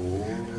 Oh. 0.00 0.57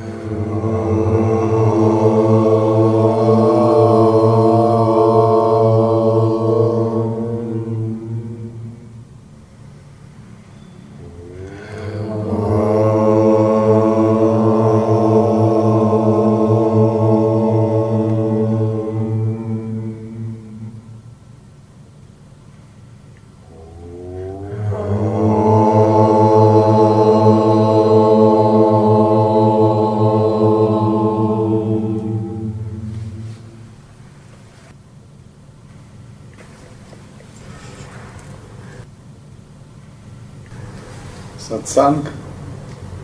Сатсанг 41.70 42.08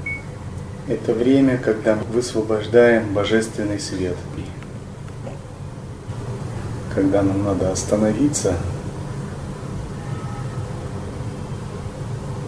–это 0.88 1.14
время, 1.14 1.60
когда 1.60 1.94
мы 1.94 2.02
высвобождаем 2.06 3.14
божественный 3.14 3.80
свет. 3.80 4.16
Когда 6.96 7.22
нам 7.22 7.44
надо 7.44 7.72
остановиться, 7.72 8.56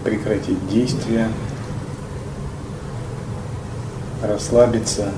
прекратить 0.04 0.68
действия, 0.68 1.30
расслабиться 4.24 5.12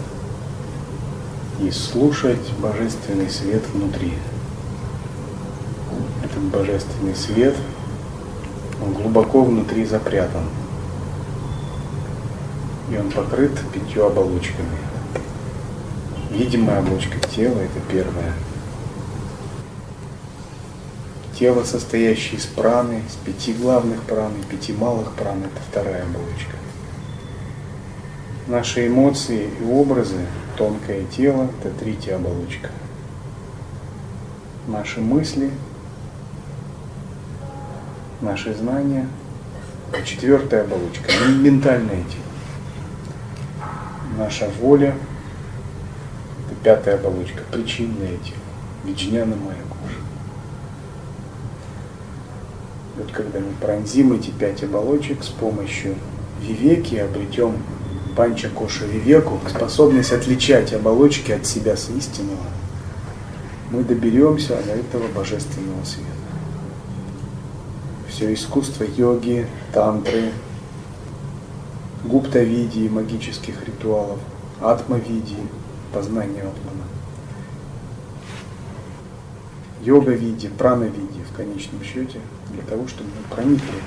и 1.62 1.72
слушать 1.72 2.52
божественный 2.60 3.30
свет 3.30 3.64
внутри. 3.74 4.16
Этот 6.26 6.44
божественный 6.44 7.16
свет, 7.16 7.56
он 8.86 8.94
глубоко 8.96 9.46
внутри 9.46 9.86
запрятан 9.86 10.44
он 13.00 13.12
покрыт 13.12 13.52
пятью 13.74 14.06
оболочками. 14.06 14.78
Видимая 16.32 16.80
оболочка 16.80 17.20
тела– 17.20 17.60
это 17.60 17.80
первая. 17.92 18.34
Тело, 21.38 21.64
состоящее 21.64 22.38
из 22.38 22.46
праны, 22.46 23.04
из 23.08 23.16
пяти 23.16 23.54
главных 23.54 24.04
пран 24.04 24.34
и 24.34 24.44
пяти 24.44 24.74
малых 24.74 25.14
пран– 25.14 25.40
это 25.44 25.62
вторая 25.70 26.04
оболочка. 26.04 26.56
Наши 28.48 28.88
эмоции 28.88 29.50
и 29.60 29.64
образы, 29.64 30.26
тонкое 30.58 31.06
тело– 31.06 31.50
это 31.64 31.74
третья 31.74 32.16
оболочка. 32.16 32.70
Наши 34.68 35.00
мысли, 35.00 35.50
наши 38.22 38.54
знания– 38.54 39.08
четвертая 40.06 40.64
оболочка, 40.64 41.12
ментальное 41.40 42.04
тело 42.04 42.29
наша 44.20 44.50
воля, 44.62 44.96
это 46.46 46.56
пятая 46.64 46.96
оболочка, 46.96 47.42
причинное 47.52 48.18
тело, 48.18 48.38
виджняна 48.84 49.36
моя 49.36 49.62
кожа. 49.70 50.00
Вот 52.98 53.12
когда 53.12 53.40
мы 53.40 53.54
пронзим 53.62 54.14
эти 54.14 54.30
пять 54.30 54.62
оболочек 54.64 55.24
с 55.24 55.30
помощью 55.30 55.96
вивеки, 56.42 56.96
обретем 56.96 57.56
панча 58.16 58.50
коша 58.50 58.86
вивеку, 58.86 59.40
способность 59.48 60.12
отличать 60.12 60.74
оболочки 60.74 61.32
от 61.32 61.46
себя 61.46 61.78
с 61.78 61.90
истинного, 61.90 62.46
мы 63.72 63.84
доберемся 63.84 64.58
до 64.66 64.74
этого 64.74 65.08
божественного 65.08 65.84
света. 65.86 66.10
Все 68.10 68.34
искусство 68.34 68.84
йоги, 68.84 69.48
тантры, 69.72 70.32
гупта-видии, 72.04 72.88
магических 72.88 73.66
ритуалов, 73.66 74.20
атма-видии, 74.62 75.48
познания 75.94 76.42
атмана, 76.42 76.84
йога-виде, 79.82 80.50
прана-виде 80.50 81.24
в 81.32 81.36
конечном 81.36 81.84
счете, 81.84 82.20
для 82.52 82.64
того, 82.64 82.88
чтобы 82.88 83.10
мы 83.10 83.36
проникли 83.36 83.82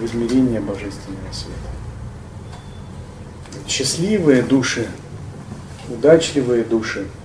в 0.00 0.04
измерение 0.04 0.60
божественного 0.60 1.32
света. 1.32 1.56
Счастливые 3.66 4.42
души, 4.42 4.88
удачливые 5.88 6.64
души– 6.64 7.06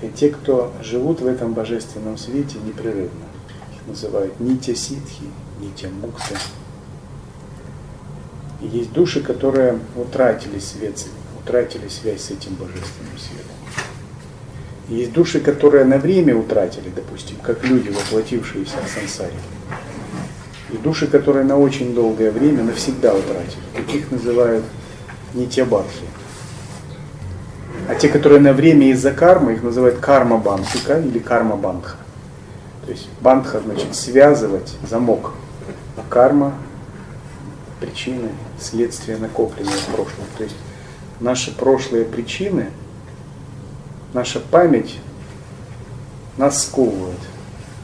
это 0.00 0.10
те, 0.12 0.30
кто 0.30 0.72
живут 0.82 1.20
в 1.20 1.26
этом 1.26 1.54
божественном 1.54 2.16
свете 2.16 2.58
непрерывно. 2.64 3.26
Их 3.74 3.86
называют 3.86 4.38
нитя 4.40 4.74
ситхи, 4.74 5.24
нитя 5.60 5.88
мукта, 5.88 6.36
и 8.60 8.66
есть 8.66 8.92
души, 8.92 9.22
которые 9.22 9.78
утратили 9.96 10.58
свет, 10.58 11.06
утратили 11.40 11.88
связь 11.88 12.22
с 12.22 12.30
этим 12.30 12.54
божественным 12.54 13.16
светом. 13.16 13.54
И 14.88 14.94
есть 14.96 15.12
души, 15.12 15.40
которые 15.40 15.84
на 15.84 15.98
время 15.98 16.36
утратили, 16.36 16.90
допустим, 16.94 17.36
как 17.42 17.64
люди, 17.64 17.90
воплотившиеся 17.90 18.76
в 18.84 18.88
сансаре. 18.88 19.34
И 20.70 20.76
души, 20.76 21.06
которые 21.06 21.44
на 21.44 21.56
очень 21.56 21.94
долгое 21.94 22.30
время 22.30 22.62
навсегда 22.62 23.14
утратили. 23.14 23.62
Таких 23.74 24.10
называют 24.10 24.64
нитябадхи. 25.34 26.04
А 27.88 27.94
те, 27.94 28.08
которые 28.08 28.40
на 28.40 28.52
время 28.52 28.90
из-за 28.90 29.12
кармы, 29.12 29.54
их 29.54 29.62
называют 29.62 29.98
карма 29.98 30.36
бандхика 30.36 30.98
или 30.98 31.18
карма 31.18 31.56
бандха. 31.56 31.96
То 32.84 32.90
есть 32.90 33.08
бандха 33.20 33.60
значит 33.60 33.94
связывать 33.94 34.74
замок. 34.86 35.32
А 35.96 36.02
карма 36.08 36.54
причины, 37.80 38.30
следствия 38.60 39.16
накопленные 39.16 39.76
в 39.76 39.86
прошлом. 39.86 40.24
То 40.36 40.44
есть 40.44 40.56
наши 41.20 41.54
прошлые 41.54 42.04
причины, 42.04 42.70
наша 44.12 44.40
память 44.40 44.98
нас 46.36 46.66
сковывает 46.66 47.18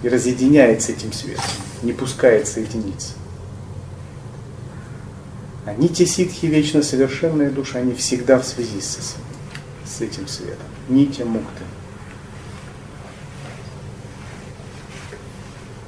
и 0.02 0.08
разъединяет 0.08 0.82
с 0.82 0.88
этим 0.88 1.12
светом, 1.12 1.44
не 1.82 1.92
пускает 1.92 2.46
соединиться. 2.46 3.14
Они 5.66 5.88
те 5.88 6.06
ситхи 6.06 6.46
вечно 6.46 6.82
совершенные 6.82 7.50
души, 7.50 7.78
они 7.78 7.94
всегда 7.94 8.38
в 8.38 8.44
связи 8.44 8.80
с, 8.80 9.16
с 9.84 10.00
этим 10.00 10.28
светом. 10.28 10.66
Нитя 10.88 11.24
мукты. 11.24 11.64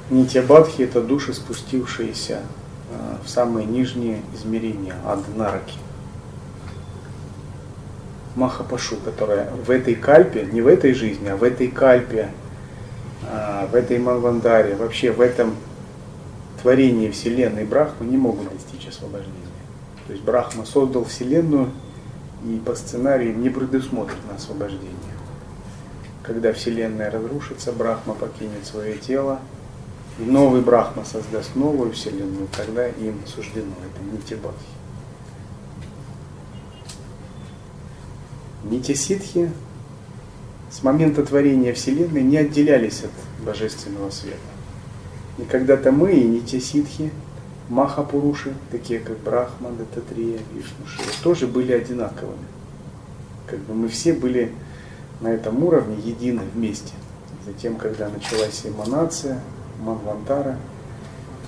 Нитя 0.09 0.41
Бадхи 0.41 0.81
это 0.81 1.01
души, 1.01 1.33
спустившиеся 1.33 2.41
самые 3.27 3.65
нижние 3.65 4.21
измерения 4.33 4.95
Аднараки. 5.05 5.77
Махапашу, 8.35 8.97
которая 8.97 9.49
в 9.51 9.69
этой 9.71 9.95
кальпе, 9.95 10.45
не 10.51 10.61
в 10.61 10.67
этой 10.67 10.93
жизни, 10.93 11.27
а 11.27 11.35
в 11.35 11.43
этой 11.43 11.67
кальпе, 11.69 12.29
э, 13.23 13.67
в 13.71 13.75
этой 13.75 13.97
Манвандаре, 13.97 14.75
вообще 14.75 15.11
в 15.11 15.21
этом 15.21 15.55
творении 16.61 17.09
Вселенной 17.09 17.65
Брахмы 17.65 18.05
не 18.05 18.17
могут 18.17 18.51
достичь 18.53 18.87
освобождения. 18.87 19.33
То 20.05 20.13
есть 20.13 20.23
Брахма 20.23 20.65
создал 20.65 21.03
Вселенную 21.05 21.71
и 22.45 22.61
по 22.65 22.75
сценарию 22.75 23.37
не 23.37 23.49
предусмотрено 23.49 24.35
освобождение. 24.35 24.93
Когда 26.23 26.53
Вселенная 26.53 27.09
разрушится, 27.09 27.71
Брахма 27.71 28.13
покинет 28.13 28.65
свое 28.65 28.97
тело, 28.97 29.39
новый 30.17 30.61
Брахма 30.61 31.03
создаст 31.05 31.55
новую 31.55 31.91
вселенную, 31.91 32.47
тогда 32.55 32.87
им 32.87 33.19
суждено, 33.25 33.73
это 33.85 34.03
Нитибадхи. 34.03 34.77
Нити 38.63 38.93
с 40.69 40.83
момента 40.83 41.25
творения 41.25 41.73
Вселенной 41.73 42.23
не 42.23 42.37
отделялись 42.37 43.03
от 43.03 43.45
Божественного 43.45 44.09
Света. 44.09 44.37
И 45.37 45.43
когда-то 45.43 45.91
мы 45.91 46.13
и 46.13 46.23
Нити 46.23 46.59
Махапуруши, 47.69 48.53
такие 48.71 48.99
как 48.99 49.17
Брахма, 49.19 49.71
Дататрия, 49.71 50.39
Вишну, 50.53 50.85
тоже 51.21 51.47
были 51.47 51.73
одинаковыми. 51.73 52.45
Как 53.45 53.59
бы 53.59 53.73
мы 53.73 53.89
все 53.89 54.13
были 54.13 54.53
на 55.21 55.27
этом 55.27 55.63
уровне 55.63 55.97
едины 56.03 56.43
вместе. 56.53 56.93
Затем, 57.45 57.75
когда 57.75 58.09
началась 58.09 58.61
эманация, 58.65 59.41
Манвантара. 59.79 60.57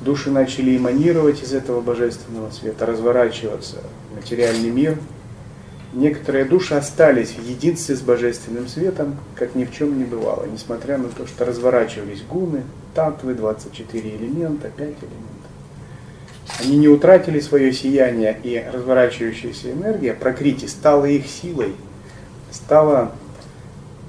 Души 0.02 0.32
начали 0.32 0.78
эманировать 0.78 1.44
из 1.44 1.54
этого 1.54 1.82
божественного 1.82 2.52
света, 2.52 2.86
разворачиваться 2.86 3.78
в 4.12 4.16
материальный 4.16 4.70
мир. 4.70 4.98
Некоторые 5.92 6.46
души 6.46 6.76
остались 6.76 7.32
в 7.32 7.44
единстве 7.44 7.96
с 7.96 8.02
божественным 8.02 8.68
светом, 8.68 9.18
как 9.36 9.56
ни 9.56 9.66
в 9.66 9.74
чем 9.74 9.98
не 9.98 10.06
бывало, 10.06 10.46
несмотря 10.46 10.98
на 10.98 11.10
то, 11.10 11.26
что 11.28 11.46
разворачивались 11.46 12.22
гуны, 12.22 12.64
татвы, 12.94 13.34
24 13.34 14.10
элемента, 14.16 14.70
5 14.70 14.78
элементов. 14.80 15.40
Они 16.60 16.78
не 16.78 16.88
утратили 16.88 17.40
свое 17.40 17.74
сияние, 17.74 18.40
и 18.44 18.64
разворачивающаяся 18.72 19.72
энергия 19.72 20.14
прокрити 20.14 20.66
стала 20.66 21.06
их 21.06 21.28
силой, 21.28 21.76
стала 22.52 23.12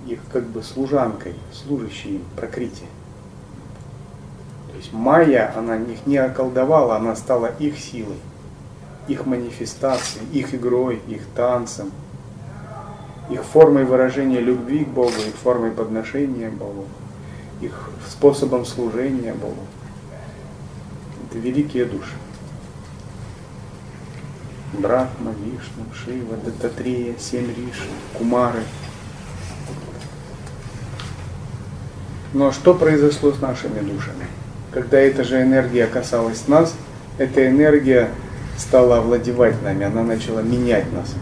их 0.06 0.20
как 0.32 0.44
бы 0.44 0.62
служанкой, 0.62 1.34
служащей 1.52 2.17
им 2.17 2.22
прокрити. 2.37 2.84
Есть 4.81 4.94
майя, 4.94 5.53
она 5.55 5.77
их 5.77 6.06
не 6.06 6.17
околдовала, 6.17 6.97
она 6.97 7.15
стала 7.15 7.53
их 7.59 7.79
силой, 7.79 8.17
их 9.09 9.27
манифестацией, 9.27 10.27
их 10.32 10.55
игрой, 10.55 11.03
их 11.06 11.21
танцем, 11.37 11.93
их 13.29 13.44
формой 13.44 13.85
выражения 13.85 14.41
любви 14.41 14.87
к 14.87 14.88
Богу, 14.88 15.12
их 15.29 15.35
формой 15.35 15.71
подношения 15.71 16.49
Богу, 16.49 16.87
их 17.61 17.91
способом 18.09 18.65
служения 18.65 19.35
Богу. 19.35 19.61
Это 21.29 21.38
великие 21.38 21.85
души. 21.85 22.15
Брахма, 24.73 25.32
Вишну, 25.44 25.85
Шива, 25.93 26.38
Дататрея, 26.38 27.17
семь 27.19 27.49
Риши, 27.49 27.91
Кумары. 28.17 28.62
Но 32.32 32.50
что 32.50 32.73
произошло 32.73 33.31
с 33.32 33.43
нашими 33.43 33.81
душами? 33.81 34.39
Когда 34.72 34.99
эта 34.99 35.25
же 35.25 35.43
энергия 35.43 35.87
касалась 35.87 36.46
нас, 36.46 36.75
эта 37.19 37.49
энергия 37.49 38.11
стала 38.56 38.99
овладевать 38.99 39.62
нами, 39.62 39.84
она 39.84 40.02
начала 40.02 40.40
менять 40.40 40.93
нас 40.93 41.14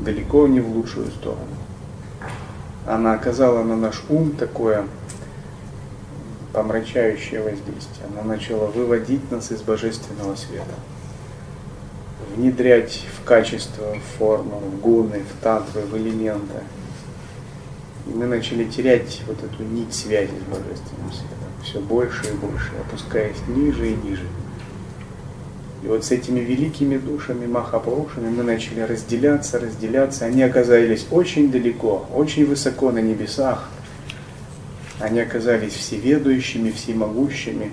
далеко 0.00 0.46
не 0.46 0.60
в 0.60 0.68
лучшую 0.68 1.10
сторону. 1.10 1.56
Она 2.86 3.14
оказала 3.14 3.62
на 3.62 3.76
наш 3.76 4.02
ум 4.08 4.32
такое 4.32 4.86
помрачающее 6.52 7.40
воздействие. 7.40 8.06
Она 8.10 8.22
начала 8.22 8.66
выводить 8.66 9.30
нас 9.30 9.52
из 9.52 9.62
божественного 9.62 10.34
света, 10.34 10.74
внедрять 12.34 13.06
в 13.18 13.24
качество, 13.24 13.94
в 13.94 14.18
форму, 14.18 14.58
в 14.58 14.80
гуны, 14.80 15.22
в 15.22 15.42
тантры, 15.42 15.82
в 15.82 15.96
элементы. 15.96 16.60
И 18.06 18.10
мы 18.10 18.26
начали 18.26 18.64
терять 18.64 19.22
вот 19.26 19.38
эту 19.44 19.62
нить 19.62 19.94
связи 19.94 20.30
с 20.30 20.50
божественным 20.50 21.12
светом 21.12 21.39
все 21.62 21.80
больше 21.80 22.26
и 22.28 22.32
больше, 22.32 22.70
опускаясь 22.80 23.36
ниже 23.48 23.90
и 23.90 23.96
ниже. 23.96 24.26
И 25.82 25.86
вот 25.86 26.04
с 26.04 26.10
этими 26.10 26.40
великими 26.40 26.98
душами 26.98 27.46
Махапурушами 27.46 28.28
мы 28.28 28.42
начали 28.42 28.80
разделяться, 28.80 29.58
разделяться. 29.58 30.26
Они 30.26 30.42
оказались 30.42 31.06
очень 31.10 31.50
далеко, 31.50 32.06
очень 32.14 32.44
высоко 32.44 32.92
на 32.92 32.98
небесах. 32.98 33.68
Они 34.98 35.20
оказались 35.20 35.72
всеведущими, 35.72 36.70
всемогущими. 36.70 37.72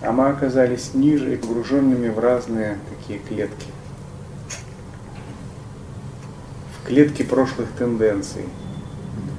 А 0.00 0.12
мы 0.12 0.28
оказались 0.28 0.94
ниже, 0.94 1.36
погруженными 1.36 2.08
в 2.08 2.18
разные 2.18 2.78
такие 2.88 3.18
клетки. 3.18 3.66
В 6.78 6.86
клетки 6.86 7.22
прошлых 7.22 7.68
тенденций, 7.78 8.46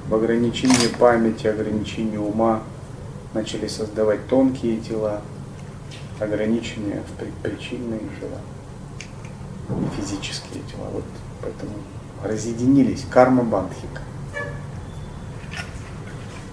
в 0.07 0.13
ограничении 0.13 0.87
памяти, 0.99 1.47
ограничении 1.47 2.17
ума, 2.17 2.61
начали 3.33 3.67
создавать 3.67 4.27
тонкие 4.27 4.77
тела, 4.77 5.21
ограниченные 6.19 7.01
в 7.01 7.41
причинные 7.41 8.01
тела, 8.19 8.39
физические 9.95 10.63
тела. 10.71 10.87
Вот 10.91 11.05
поэтому 11.41 11.73
разъединились, 12.23 13.05
карма 13.09 13.43
бандхика. 13.43 14.01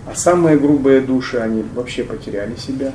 А 0.06 0.14
самые 0.14 0.58
грубые 0.58 1.00
души, 1.00 1.36
они 1.36 1.62
вообще 1.75 2.02
потеряли 2.02 2.56
себя 2.56 2.92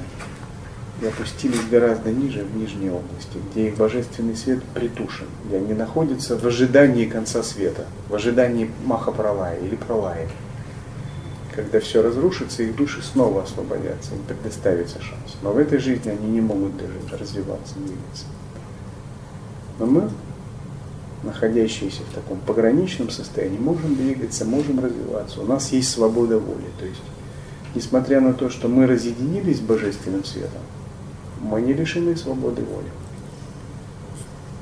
и 1.01 1.05
опустились 1.05 1.61
гораздо 1.69 2.11
ниже, 2.11 2.43
в 2.43 2.55
нижние 2.55 2.91
области, 2.91 3.37
где 3.51 3.67
их 3.67 3.77
божественный 3.77 4.35
свет 4.35 4.63
притушен, 4.73 5.27
где 5.45 5.57
они 5.57 5.73
находятся 5.73 6.37
в 6.37 6.45
ожидании 6.45 7.05
конца 7.05 7.43
света, 7.43 7.85
в 8.09 8.15
ожидании 8.15 8.71
Махапралая 8.85 9.59
или 9.59 9.75
Пралая. 9.75 10.27
Когда 11.55 11.79
все 11.79 12.01
разрушится, 12.01 12.63
их 12.63 12.75
души 12.75 13.03
снова 13.03 13.43
освободятся, 13.43 14.15
им 14.15 14.23
предоставится 14.27 14.99
шанс. 15.01 15.37
Но 15.43 15.51
в 15.51 15.57
этой 15.57 15.77
жизни 15.77 16.09
они 16.09 16.27
не 16.27 16.41
могут 16.41 16.75
даже 16.77 16.93
развиваться, 17.11 17.75
двигаться. 17.75 18.25
Но 19.77 19.85
мы, 19.85 20.09
находящиеся 21.21 22.01
в 22.01 22.15
таком 22.15 22.39
пограничном 22.39 23.11
состоянии, 23.11 23.59
можем 23.59 23.95
двигаться, 23.95 24.45
можем 24.45 24.83
развиваться. 24.83 25.41
У 25.41 25.45
нас 25.45 25.71
есть 25.71 25.91
свобода 25.91 26.39
воли. 26.39 26.65
То 26.79 26.85
есть, 26.85 27.01
несмотря 27.75 28.19
на 28.19 28.33
то, 28.33 28.49
что 28.49 28.67
мы 28.67 28.87
разъединились 28.87 29.57
с 29.57 29.61
Божественным 29.61 30.23
светом, 30.23 30.61
мы 31.39 31.61
не 31.61 31.73
лишены 31.73 32.15
свободы 32.15 32.63
воли. 32.63 32.89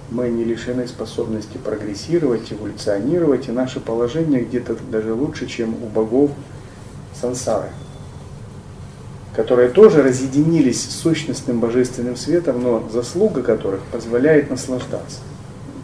Мы 0.09 0.27
не 0.27 0.43
лишены 0.43 0.88
способности 0.88 1.57
прогрессировать, 1.57 2.51
эволюционировать, 2.51 3.47
и 3.47 3.51
наше 3.53 3.79
положение 3.79 4.43
где-то 4.43 4.75
даже 4.91 5.13
лучше, 5.13 5.47
чем 5.47 5.73
у 5.81 5.88
богов 5.88 6.31
сансары, 7.21 7.69
которые 9.35 9.69
тоже 9.69 10.01
разъединились 10.01 10.81
с 10.81 11.01
сущностным 11.01 11.59
божественным 11.59 12.15
светом, 12.15 12.62
но 12.63 12.89
заслуга 12.91 13.44
которых 13.44 13.81
позволяет 13.83 14.50
наслаждаться, 14.50 15.19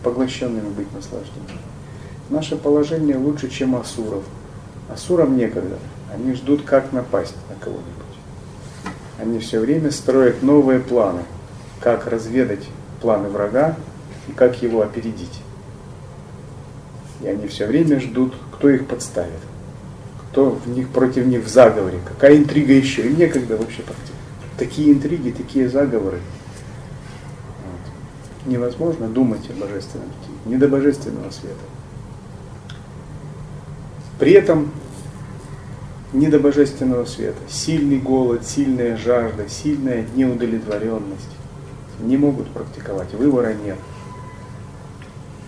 поглощенными 0.04 0.70
быть 0.70 0.92
наслаждением. 0.94 1.62
Наше 2.30 2.58
положение 2.58 3.16
лучше, 3.16 3.50
чем 3.50 3.76
асуров. 3.76 4.24
Асурам 4.90 5.38
некогда. 5.38 5.78
Они 6.14 6.34
ждут, 6.34 6.64
как 6.64 6.92
напасть 6.92 7.36
на 7.50 7.56
кого-нибудь. 7.64 7.84
Они 9.20 9.40
все 9.40 9.60
время 9.60 9.92
строят 9.92 10.44
новые 10.44 10.80
планы, 10.80 11.22
как 11.80 12.08
разведать 12.08 12.66
планы 13.02 13.30
врага 13.30 13.76
и 14.28 14.32
как 14.32 14.62
его 14.62 14.82
опередить. 14.82 15.42
И 17.22 17.28
они 17.28 17.48
все 17.48 17.66
время 17.66 18.00
ждут, 18.00 18.34
кто 18.52 18.70
их 18.70 18.88
подставит 18.88 19.40
кто 20.38 20.52
в 20.52 20.68
них, 20.70 20.90
против 20.90 21.26
них 21.26 21.44
в 21.46 21.48
заговоре, 21.48 21.98
какая 22.06 22.38
интрига 22.38 22.72
еще. 22.72 23.08
Им 23.08 23.18
некогда 23.18 23.58
вообще 23.58 23.82
против. 23.82 24.14
Такие 24.60 24.94
интриги, 24.94 25.32
такие 25.32 25.68
заговоры. 25.68 26.20
Вот. 27.66 28.52
Невозможно 28.52 29.08
думать 29.08 29.50
о 29.50 29.54
божественном 29.60 30.10
не 30.46 30.58
до 30.58 30.68
божественного 30.68 31.32
света. 31.32 31.56
При 34.20 34.34
этом 34.34 34.72
не 36.14 36.28
до 36.28 36.40
божественного 36.40 37.06
света. 37.06 37.40
Сильный 37.50 37.98
голод, 37.98 38.46
сильная 38.46 38.96
жажда, 38.96 39.50
сильная 39.50 40.06
неудовлетворенность 40.16 41.36
не 42.00 42.16
могут 42.16 42.48
практиковать. 42.52 43.12
Выбора 43.16 43.56
нет. 43.56 43.80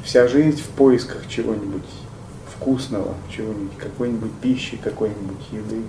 Вся 0.04 0.28
жизнь 0.28 0.60
в 0.60 0.70
поисках 0.70 1.28
чего-нибудь 1.28 1.84
вкусного, 2.60 3.16
чего-нибудь, 3.30 3.78
какой-нибудь 3.78 4.34
пищи, 4.42 4.78
какой-нибудь 4.78 5.52
еды. 5.52 5.82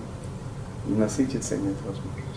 И 0.89 0.93
насытиться 0.93 1.57
нет 1.57 1.75
возможности. 1.85 2.31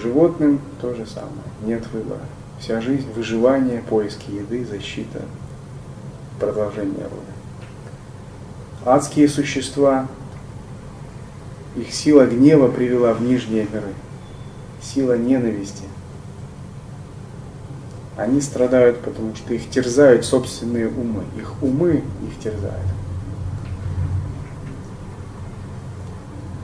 Животным 0.00 0.60
то 0.80 0.94
же 0.94 1.06
самое, 1.06 1.32
нет 1.64 1.86
выбора. 1.92 2.22
Вся 2.58 2.80
жизнь 2.80 3.12
выживание, 3.12 3.82
поиски 3.82 4.30
еды, 4.30 4.64
защита, 4.64 5.22
продолжение 6.40 7.04
рода. 7.04 7.34
Адские 8.84 9.28
существа, 9.28 10.06
их 11.76 11.92
сила 11.92 12.26
гнева 12.26 12.68
привела 12.68 13.12
в 13.12 13.22
нижние 13.22 13.66
миры. 13.72 13.92
Сила 14.82 15.18
ненависти. 15.18 15.84
Они 18.16 18.40
страдают, 18.40 19.00
потому 19.00 19.34
что 19.34 19.54
их 19.54 19.68
терзают 19.70 20.24
собственные 20.24 20.88
умы. 20.88 21.24
Их 21.36 21.60
умы 21.62 22.04
их 22.22 22.38
терзают. 22.42 22.86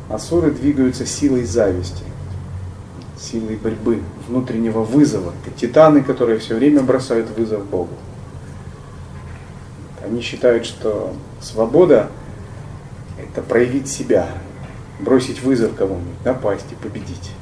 Асуры 0.08 0.50
двигаются 0.50 1.06
силой 1.06 1.44
зависти, 1.44 2.04
силой 3.18 3.56
борьбы, 3.56 4.02
внутреннего 4.28 4.82
вызова. 4.82 5.32
Это 5.44 5.56
титаны, 5.56 6.02
которые 6.02 6.38
все 6.38 6.56
время 6.56 6.82
бросают 6.82 7.30
вызов 7.36 7.64
Богу. 7.66 7.94
Они 10.04 10.20
считают, 10.20 10.66
что 10.66 11.14
свобода– 11.40 12.10
это 13.18 13.42
проявить 13.42 13.88
себя, 13.88 14.28
бросить 14.98 15.42
вызов 15.42 15.74
кому-нибудь, 15.76 16.24
напасть 16.24 16.66
и 16.70 16.74
победить. 16.74 17.32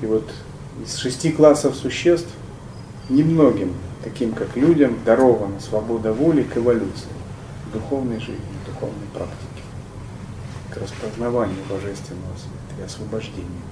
И 0.00 0.06
вот 0.06 0.28
из 0.80 0.96
шести 0.96 1.32
классов 1.32 1.76
существ 1.76 2.30
немногим, 3.08 3.74
таким 4.02 4.32
как 4.32 4.56
людям, 4.56 4.98
дарована 5.04 5.60
свобода 5.60 6.12
воли 6.12 6.42
к 6.42 6.56
эволюции, 6.56 7.08
к 7.66 7.72
духовной 7.72 8.20
жизни, 8.20 8.40
духовной 8.66 9.06
практике, 9.12 9.62
к 10.70 10.76
распознаванию 10.76 11.58
божественного 11.68 12.34
света 12.36 12.80
и 12.80 12.82
освобождению. 12.82 13.62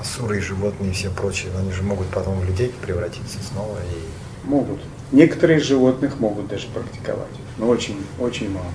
Асуры 0.00 0.38
и 0.38 0.40
животные 0.40 0.90
и 0.90 0.94
все 0.94 1.10
прочие, 1.10 1.50
они 1.58 1.72
же 1.72 1.82
могут 1.82 2.06
потом 2.08 2.38
в 2.38 2.44
людей 2.44 2.72
превратиться 2.82 3.38
снова 3.42 3.78
и... 3.78 4.46
Могут. 4.48 4.80
Некоторые 5.12 5.58
из 5.58 5.64
животных 5.64 6.20
могут 6.20 6.48
даже 6.48 6.68
практиковать, 6.68 7.26
но 7.58 7.68
очень, 7.68 7.96
очень 8.18 8.50
мало. 8.50 8.70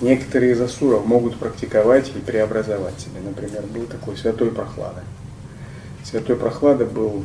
Некоторые 0.00 0.52
из 0.52 0.60
асуров 0.60 1.04
могут 1.04 1.36
практиковать 1.36 2.10
и 2.14 2.18
преобразовать 2.20 2.98
себя. 2.98 3.20
Например, 3.22 3.62
был 3.62 3.84
такой 3.84 4.16
святой 4.16 4.50
Прохлада. 4.50 5.02
Святой 6.04 6.36
Прохлада 6.36 6.86
был 6.86 7.22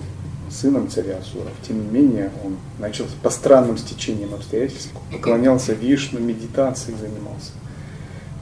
сыном 0.49 0.89
царя 0.89 1.17
Асуров. 1.17 1.53
Тем 1.67 1.81
не 1.81 1.87
менее, 1.87 2.31
он 2.43 2.57
начал 2.79 3.05
по 3.23 3.29
странным 3.29 3.77
стечениям 3.77 4.33
обстоятельств, 4.33 4.91
поклонялся 5.11 5.73
Вишну, 5.73 6.19
медитацией 6.19 6.97
занимался. 6.97 7.51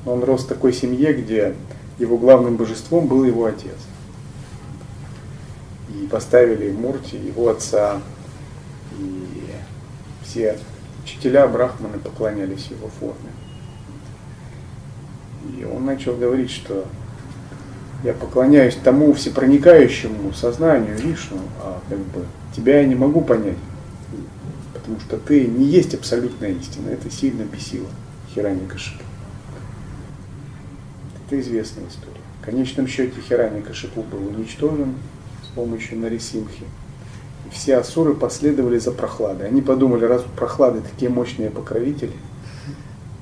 Но 0.05 0.13
он 0.13 0.23
рос 0.23 0.43
в 0.43 0.47
такой 0.47 0.73
семье, 0.73 1.13
где 1.13 1.55
его 1.99 2.17
главным 2.17 2.57
божеством 2.57 3.07
был 3.07 3.23
его 3.23 3.45
отец. 3.45 3.77
И 5.89 6.07
поставили 6.07 6.71
Мурти, 6.71 7.17
его 7.17 7.49
отца, 7.49 8.01
и 8.97 9.25
все 10.23 10.57
учителя 11.03 11.47
брахманы 11.47 11.99
поклонялись 11.99 12.67
его 12.67 12.89
форме. 12.99 13.32
И 15.43 15.65
он 15.65 15.85
начал 15.85 16.15
говорить, 16.15 16.51
что 16.51 16.85
я 18.03 18.13
поклоняюсь 18.13 18.75
тому 18.75 19.13
всепроникающему 19.13 20.33
сознанию 20.33 20.97
Вишну, 20.97 21.39
а 21.61 21.81
как 21.89 21.99
бы 21.99 22.25
тебя 22.55 22.81
я 22.81 22.87
не 22.87 22.95
могу 22.95 23.21
понять, 23.21 23.57
потому 24.73 24.99
что 24.99 25.17
ты 25.17 25.45
не 25.47 25.65
есть 25.65 25.93
абсолютная 25.93 26.51
истина. 26.51 26.89
Это 26.89 27.09
сильно 27.09 27.43
бесило 27.43 27.87
Хирани 28.33 28.67
Кашипу. 28.67 29.03
Это 31.25 31.39
известная 31.39 31.87
история. 31.87 32.13
В 32.41 32.45
конечном 32.45 32.87
счете 32.87 33.21
Хирани 33.21 33.61
Кашипу 33.61 34.03
был 34.03 34.27
уничтожен 34.27 34.95
с 35.43 35.55
помощью 35.55 35.99
Нарисимхи. 35.99 36.65
И 37.45 37.53
все 37.53 37.77
асуры 37.77 38.13
последовали 38.13 38.77
за 38.79 38.91
прохладой. 38.91 39.47
Они 39.47 39.61
подумали, 39.61 40.03
раз 40.03 40.23
прохлады 40.35 40.81
такие 40.81 41.09
мощные 41.09 41.49
покровители, 41.49 42.11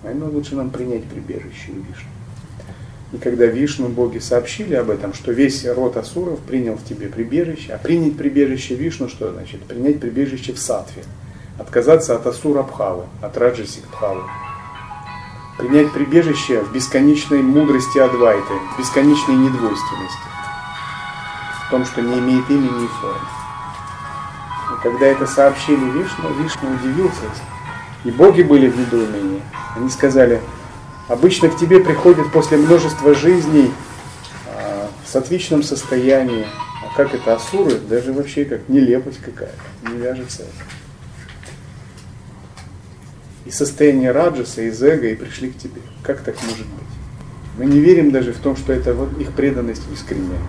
наверное, 0.04 0.30
лучше 0.30 0.56
нам 0.56 0.70
принять 0.70 1.04
прибежище 1.06 1.68
Вишну. 1.68 2.10
И 3.14 3.18
когда 3.18 3.46
Вишну 3.46 3.90
боги 3.90 4.20
сообщили 4.20 4.74
об 4.76 4.90
этом, 4.90 5.14
что 5.14 5.32
весь 5.32 5.66
род 5.66 5.98
Асуров 5.98 6.40
принял 6.40 6.76
в 6.76 6.86
тебе 6.86 7.08
прибежище, 7.08 7.74
а 7.74 7.78
принять 7.78 8.18
прибежище 8.18 8.76
Вишну, 8.76 9.10
что 9.10 9.32
значит? 9.32 9.62
Принять 9.64 10.00
прибежище 10.00 10.54
в 10.54 10.60
Сатве. 10.60 11.04
Отказаться 11.60 12.16
от 12.16 12.26
Асура 12.26 12.64
Бхавы, 12.64 13.04
от 13.22 13.38
Раджасик 13.38 13.84
Бхавы. 13.92 14.22
Принять 15.58 15.92
прибежище 15.92 16.62
в 16.62 16.72
бесконечной 16.74 17.42
мудрости 17.42 18.00
Адвайты, 18.00 18.54
в 18.76 18.80
бесконечной 18.80 19.36
недвойственности. 19.36 20.18
В 21.68 21.70
том, 21.70 21.86
что 21.86 22.02
не 22.02 22.18
имеет 22.18 22.50
имени 22.50 22.86
и 22.86 22.88
формы. 22.88 23.28
И 24.74 24.84
когда 24.84 25.06
это 25.06 25.28
сообщили 25.28 25.84
Вишну, 25.92 26.34
Вишну 26.42 26.70
удивился. 26.76 27.26
И 28.06 28.12
боги 28.12 28.42
были 28.42 28.68
в 28.70 28.80
недоумении. 28.80 29.31
Они 29.76 29.90
сказали, 29.90 30.42
Обычно 31.12 31.50
к 31.50 31.58
тебе 31.58 31.82
приходят 31.82 32.32
после 32.32 32.56
множества 32.56 33.14
жизней 33.14 33.70
а, 34.48 34.90
в 35.04 35.10
сатвичном 35.10 35.62
состоянии. 35.62 36.46
А 36.86 36.96
как 36.96 37.14
это 37.14 37.36
асуры? 37.36 37.80
Даже 37.80 38.14
вообще 38.14 38.46
как 38.46 38.70
нелепость 38.70 39.20
какая-то. 39.20 39.92
Не 39.92 39.98
вяжется. 39.98 40.44
И 43.44 43.52
состояние 43.52 44.12
раджаса, 44.12 44.62
из 44.62 44.82
эго, 44.82 45.08
и 45.08 45.16
пришли 45.16 45.50
к 45.50 45.58
тебе. 45.58 45.82
Как 46.02 46.22
так 46.22 46.42
может 46.44 46.66
быть? 46.66 46.88
Мы 47.58 47.66
не 47.66 47.82
верим 47.82 48.12
даже 48.12 48.32
в 48.32 48.40
том, 48.40 48.56
что 48.56 48.72
это 48.72 48.94
вот 48.94 49.20
их 49.20 49.34
преданность 49.34 49.84
искренняя. 49.92 50.40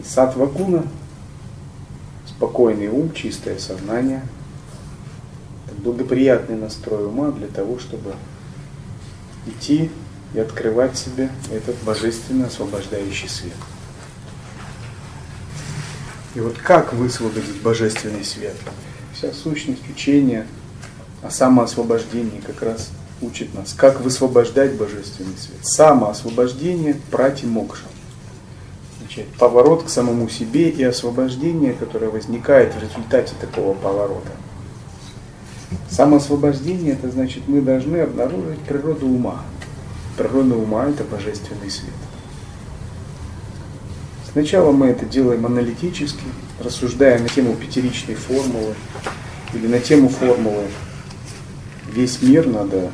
И 0.00 0.02
сатвагуна, 0.02 0.84
спокойный 2.26 2.88
ум, 2.88 3.12
чистое 3.12 3.58
сознание– 3.58 4.22
благоприятный 5.82 6.56
настрой 6.56 7.06
ума 7.06 7.30
для 7.30 7.48
того, 7.48 7.78
чтобы 7.78 8.14
идти 9.46 9.90
и 10.34 10.38
открывать 10.38 10.96
себе 10.96 11.30
этот 11.52 11.76
божественно 11.82 12.46
освобождающий 12.46 13.28
свет. 13.28 13.56
И 16.34 16.40
вот 16.40 16.56
как 16.56 16.94
высвободить 16.94 17.60
божественный 17.62 18.24
свет? 18.24 18.56
Вся 19.12 19.32
сущность 19.32 19.88
учения 19.90 20.46
о 21.22 21.30
самоосвобождении 21.30 22.40
как 22.40 22.62
раз 22.62 22.90
учит 23.20 23.52
нас, 23.54 23.74
как 23.74 24.00
высвобождать 24.00 24.74
божественный 24.74 25.36
свет. 25.36 25.58
Самоосвобождение 25.62 26.96
прати 27.10 27.44
мокша. 27.44 27.84
Значит, 28.98 29.26
поворот 29.38 29.84
к 29.84 29.90
самому 29.90 30.28
себе 30.28 30.70
и 30.70 30.82
освобождение, 30.82 31.74
которое 31.74 32.08
возникает 32.08 32.74
в 32.74 32.82
результате 32.82 33.34
такого 33.40 33.74
поворота– 33.74 34.30
Самоосвобождение– 35.90 36.92
это 36.94 37.10
значит, 37.10 37.42
мы 37.46 37.60
должны 37.60 37.98
обнаружить 37.98 38.60
природу 38.60 39.06
ума. 39.06 39.42
Природа 40.16 40.56
ума– 40.56 40.86
это 40.88 41.04
божественный 41.04 41.70
свет. 41.70 41.92
Сначала 44.32 44.72
мы 44.72 44.86
это 44.86 45.04
делаем 45.04 45.44
аналитически, 45.44 46.24
рассуждая 46.58 47.18
на 47.18 47.28
тему 47.28 47.54
пятеричной 47.54 48.14
формулы 48.14 48.74
или 49.52 49.66
на 49.66 49.78
тему 49.78 50.08
формулы 50.08 50.64
«Весь 51.92 52.22
мир 52.22 52.46
надо 52.46 52.90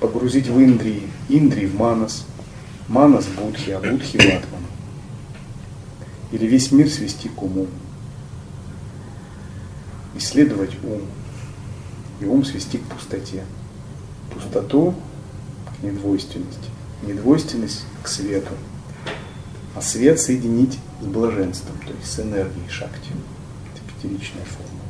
погрузить 0.00 0.48
в 0.48 0.58
Индрии, 0.58 1.10
Индрии 1.28 1.66
в 1.66 1.74
Манас, 1.78 2.24
Манас 2.88 3.26
Будхи, 3.26 3.70
а 3.70 3.80
Будхи 3.80 4.16
в 4.16 4.24
Атман». 4.24 4.62
Или 6.32 6.46
весь 6.46 6.72
мир 6.72 6.88
свести 6.88 7.28
к 7.28 7.42
уму. 7.42 7.66
Исследовать 10.14 10.72
ум, 10.82 11.02
и 12.20 12.24
ум 12.24 12.44
свести 12.44 12.78
к 12.78 12.84
пустоте. 12.84 13.44
Пустоту 14.32 14.94
к 15.78 15.82
недвойственности, 15.82 16.70
недвойственность 17.02 17.84
к 18.02 18.08
свету, 18.08 18.52
а 19.74 19.82
свет 19.82 20.20
соединить 20.20 20.78
с 21.00 21.04
блаженством, 21.04 21.76
то 21.86 21.92
есть 21.92 22.10
с 22.10 22.20
энергией 22.20 22.68
шакти. 22.68 23.10
Это 23.74 23.94
пятеричная 23.94 24.44
форма. 24.44 24.80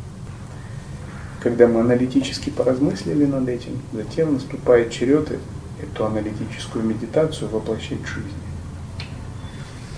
Когда 1.42 1.66
мы 1.66 1.80
аналитически 1.80 2.50
поразмыслили 2.50 3.25
над 3.25 3.49
этим, 3.49 3.80
затем 3.92 4.35
наступает 4.35 4.90
черед 4.90 5.38
эту 5.80 6.06
аналитическую 6.06 6.85
медитацию 6.85 7.50
воплощать 7.50 8.00
в 8.00 8.06
жизни. 8.06 8.30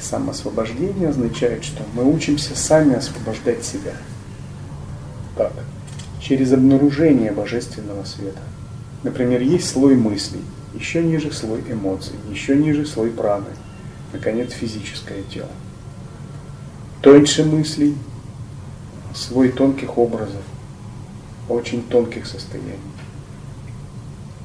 Самоосвобождение 0.00 1.08
означает, 1.08 1.64
что 1.64 1.82
мы 1.94 2.04
учимся 2.04 2.56
сами 2.56 2.94
освобождать 2.94 3.64
себя. 3.64 3.92
Так 5.36 5.52
через 6.28 6.52
обнаружение 6.52 7.32
божественного 7.32 8.04
света. 8.04 8.42
Например, 9.02 9.40
есть 9.40 9.70
слой 9.70 9.96
мыслей, 9.96 10.42
еще 10.74 11.02
ниже 11.02 11.32
слой 11.32 11.62
эмоций, 11.70 12.16
еще 12.30 12.54
ниже 12.54 12.84
слой 12.84 13.10
праны, 13.10 13.46
наконец 14.12 14.52
физическое 14.52 15.22
тело. 15.22 15.48
Тоньше 17.00 17.44
мыслей, 17.44 17.96
слой 19.14 19.48
тонких 19.48 19.96
образов, 19.96 20.42
очень 21.48 21.82
тонких 21.82 22.26
состояний. 22.26 22.76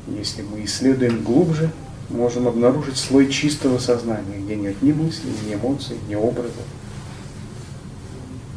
Если 0.08 0.42
мы 0.42 0.64
исследуем 0.64 1.22
глубже, 1.22 1.70
можем 2.10 2.48
обнаружить 2.48 2.98
слой 2.98 3.30
чистого 3.30 3.78
сознания, 3.78 4.38
где 4.38 4.56
нет 4.56 4.82
ни 4.82 4.94
мыслей, 4.94 5.34
ни 5.46 5.56
эмоций, 5.56 5.98
ни 6.08 6.16
образов. 6.16 6.64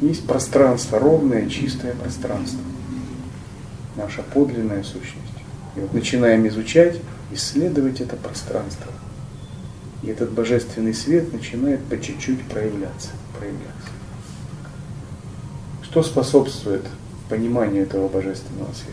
Есть 0.00 0.26
пространство, 0.26 1.00
ровное, 1.00 1.48
чистое 1.48 1.94
пространство 1.94 2.60
наша 3.96 4.22
подлинная 4.22 4.82
сущность. 4.82 5.22
И 5.76 5.80
вот 5.80 5.92
начинаем 5.92 6.46
изучать, 6.48 7.00
исследовать 7.32 8.00
это 8.00 8.16
пространство. 8.16 8.92
И 10.02 10.08
этот 10.08 10.30
божественный 10.32 10.94
свет 10.94 11.32
начинает 11.32 11.82
по 11.84 11.98
чуть-чуть 11.98 12.42
проявляться, 12.44 13.10
проявляться. 13.38 13.90
Что 15.82 16.02
способствует 16.02 16.86
пониманию 17.28 17.82
этого 17.82 18.08
божественного 18.08 18.72
света? 18.72 18.92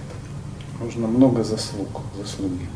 Нужно 0.79 1.07
много 1.07 1.43
заслуг, 1.43 2.01
заслуги. 2.17 2.67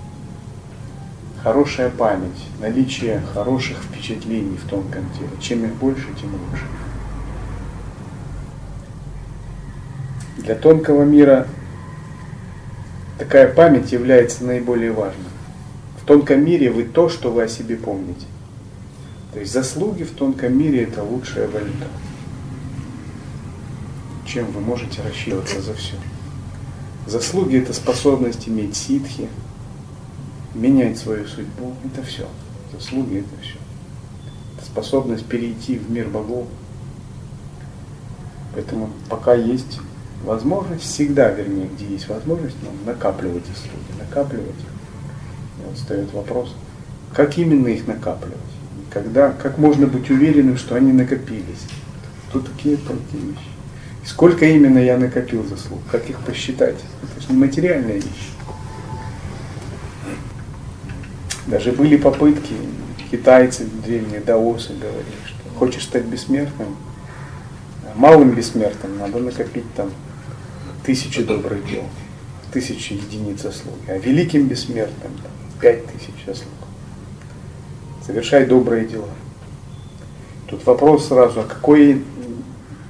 Хорошая 1.42 1.90
память, 1.90 2.46
наличие 2.60 3.22
хороших 3.34 3.78
впечатлений 3.78 4.58
в 4.58 4.68
тонком 4.70 5.10
теле. 5.18 5.30
Чем 5.40 5.66
их 5.66 5.76
больше, 5.76 6.08
тем 6.20 6.32
лучше. 6.34 6.66
Для 10.38 10.56
тонкого 10.56 11.04
мира 11.04 11.48
такая 13.18 13.54
память 13.54 13.92
является 13.92 14.44
наиболее 14.44 14.92
важной. 14.92 15.24
В 16.02 16.06
тонком 16.06 16.44
мире 16.44 16.72
вы 16.72 16.84
то, 16.84 17.10
что 17.10 17.32
вы 17.32 17.44
о 17.44 17.48
себе 17.48 17.76
помните. 17.76 18.26
То 19.34 19.40
есть 19.40 19.52
заслуги 19.52 20.04
в 20.04 20.12
тонком 20.12 20.58
мире 20.58 20.84
это 20.84 21.04
лучшая 21.04 21.48
валюта. 21.48 21.88
Чем 24.26 24.46
вы 24.52 24.62
можете 24.62 25.02
рассчитываться 25.02 25.62
за 25.62 25.74
все. 25.74 25.96
Заслуги 27.06 27.58
это 27.58 27.74
способность 27.74 28.48
иметь 28.50 28.76
ситхи, 28.76 29.30
менять 30.54 30.98
свою 30.98 31.28
судьбу. 31.28 31.74
Это 31.86 32.06
все. 32.06 32.28
Заслуги 32.74 33.20
это 33.20 33.42
все. 33.42 33.58
Это 34.56 34.66
способность 34.66 35.26
перейти 35.26 35.78
в 35.78 35.90
мир 35.90 36.08
богов. 36.08 36.48
Поэтому 38.54 38.90
пока 39.10 39.34
есть 39.34 39.80
возможность, 40.24 40.84
всегда, 40.84 41.30
вернее, 41.30 41.68
где 41.68 41.86
есть 41.86 42.08
возможность, 42.10 42.56
ну, 42.62 42.70
накапливать 42.86 43.46
заслуги, 43.46 44.00
накапливать 44.00 44.50
их. 44.50 45.62
И 45.64 45.68
вот 45.68 45.76
встает 45.76 46.14
вопрос, 46.14 46.56
как 47.14 47.38
именно 47.38 47.68
их 47.68 47.88
накапливать? 47.88 48.38
Когда, 48.92 49.32
как 49.32 49.58
можно 49.58 49.88
быть 49.88 50.10
уверенным, 50.10 50.58
что 50.58 50.76
они 50.76 50.92
накопились? 50.92 51.68
Тут 52.32 52.48
такие 52.48 52.78
тонкие 52.78 53.22
вещи. 53.22 53.50
И 54.04 54.08
сколько 54.08 54.46
именно 54.46 54.80
я 54.80 54.98
накопил 54.98 55.46
заслуг? 55.46 55.80
Как 55.92 56.10
их 56.10 56.20
посчитать? 56.20 56.76
Это 57.04 57.22
же 57.22 57.32
не 57.32 57.38
материальная 57.38 57.96
вещь. 57.96 58.32
Даже 61.46 61.72
были 61.72 61.96
попытки, 61.96 62.56
китайцы 63.10 63.66
древние, 63.86 64.20
даосы 64.20 64.74
говорили, 64.74 65.06
что 65.26 65.58
хочешь 65.58 65.84
стать 65.84 66.06
бессмертным, 66.06 66.76
малым 67.96 68.32
бессмертным 68.32 68.98
надо 68.98 69.20
накопить 69.20 69.66
там 69.76 69.90
тысячи 70.88 71.22
добрых 71.22 71.70
дел, 71.70 71.84
тысячи 72.54 72.94
единиц 72.94 73.42
заслуги, 73.42 73.76
а 73.90 73.98
великим 73.98 74.48
бессмертным 74.48 75.12
там, 75.22 75.32
пять 75.60 75.86
тысяч 75.86 76.16
заслуг. 76.26 76.54
Совершай 78.06 78.46
добрые 78.46 78.86
дела. 78.86 79.10
Тут 80.48 80.66
вопрос 80.66 81.10
сразу, 81.10 81.42
а 81.42 81.44
какое 81.44 82.00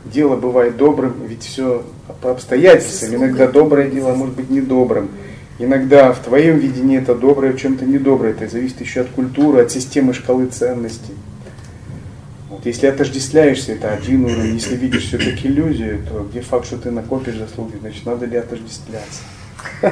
дело 0.05 0.35
бывает 0.35 0.77
добрым, 0.77 1.25
ведь 1.25 1.43
все 1.43 1.83
по 2.21 2.29
обстоятельствам. 2.29 3.15
Иногда 3.15 3.47
доброе 3.47 3.89
дело 3.89 4.13
может 4.13 4.35
быть 4.35 4.51
недобрым. 4.51 5.09
Иногда 5.57 6.13
в 6.13 6.19
твоем 6.19 6.59
видении 6.59 6.99
это 6.99 7.15
доброе, 7.15 7.53
в 7.53 7.57
чем-то 7.57 7.83
недоброе. 7.83 8.33
Это 8.33 8.47
зависит 8.47 8.79
еще 8.79 9.01
от 9.01 9.09
культуры, 9.09 9.63
от 9.63 9.71
системы 9.71 10.13
шкалы 10.13 10.45
ценностей. 10.45 11.15
Вот 12.57 12.65
если 12.65 12.87
отождествляешься, 12.87 13.73
это 13.73 13.93
один 13.93 14.25
уровень. 14.25 14.55
Если 14.55 14.75
видишь 14.75 15.05
все-таки 15.05 15.47
иллюзию, 15.47 16.03
то 16.09 16.27
где 16.27 16.41
факт, 16.41 16.65
что 16.65 16.79
ты 16.79 16.89
накопишь 16.89 17.35
заслуги, 17.35 17.77
значит, 17.79 18.03
надо 18.03 18.25
ли 18.25 18.35
отождествляться. 18.35 19.21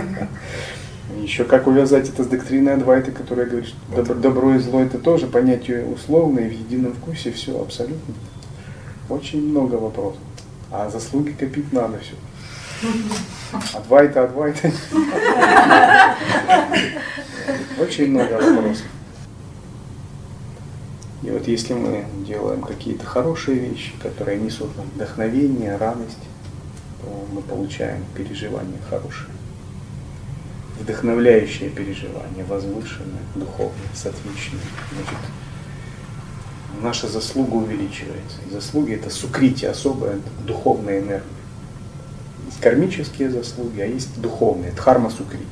Еще 1.21 1.43
как 1.43 1.67
увязать 1.67 2.09
это 2.09 2.23
с 2.23 2.27
доктриной 2.27 2.73
Адвайты, 2.73 3.11
которая 3.11 3.45
говорит, 3.45 3.67
что 3.67 3.77
добро, 3.95 4.15
добро 4.15 4.55
и 4.55 4.57
зло 4.57 4.81
это 4.81 4.97
тоже 4.97 5.27
понятие 5.27 5.85
условное, 5.85 6.49
в 6.49 6.53
едином 6.53 6.93
вкусе 6.93 7.31
все 7.31 7.61
абсолютно. 7.61 8.15
Очень 9.09 9.47
много 9.47 9.75
вопросов. 9.75 10.19
А 10.71 10.89
заслуги 10.89 11.33
копить 11.39 11.71
надо 11.71 11.99
все. 11.99 12.15
Адвайта, 13.77 14.23
адвайта. 14.23 14.71
Очень 17.79 18.09
много 18.09 18.31
вопросов. 18.41 18.87
И 21.23 21.29
вот 21.31 21.47
если 21.47 21.73
мы 21.73 22.05
делаем 22.25 22.61
какие-то 22.61 23.05
хорошие 23.05 23.57
вещи, 23.57 23.93
которые 24.01 24.39
несут 24.39 24.75
нам 24.77 24.87
вдохновение, 24.95 25.77
радость, 25.77 26.19
то 27.01 27.27
мы 27.31 27.41
получаем 27.41 28.03
переживания 28.15 28.79
хорошие. 28.89 29.29
Вдохновляющее 30.79 31.69
переживание, 31.69 32.43
возвышенное, 32.43 33.23
духовное, 33.35 33.89
сатвичное. 33.93 34.59
Значит, 34.91 35.17
наша 36.81 37.07
заслуга 37.07 37.55
увеличивается. 37.55 38.37
Заслуги 38.51 38.93
это 38.93 39.09
сукрити, 39.09 39.65
особая 39.65 40.19
духовная 40.45 40.99
энергия. 40.99 41.23
Есть 42.45 42.59
кармические 42.59 43.29
заслуги, 43.29 43.79
а 43.79 43.85
есть 43.85 44.19
духовные, 44.19 44.71
дхарма 44.71 45.09
сукрити. 45.09 45.45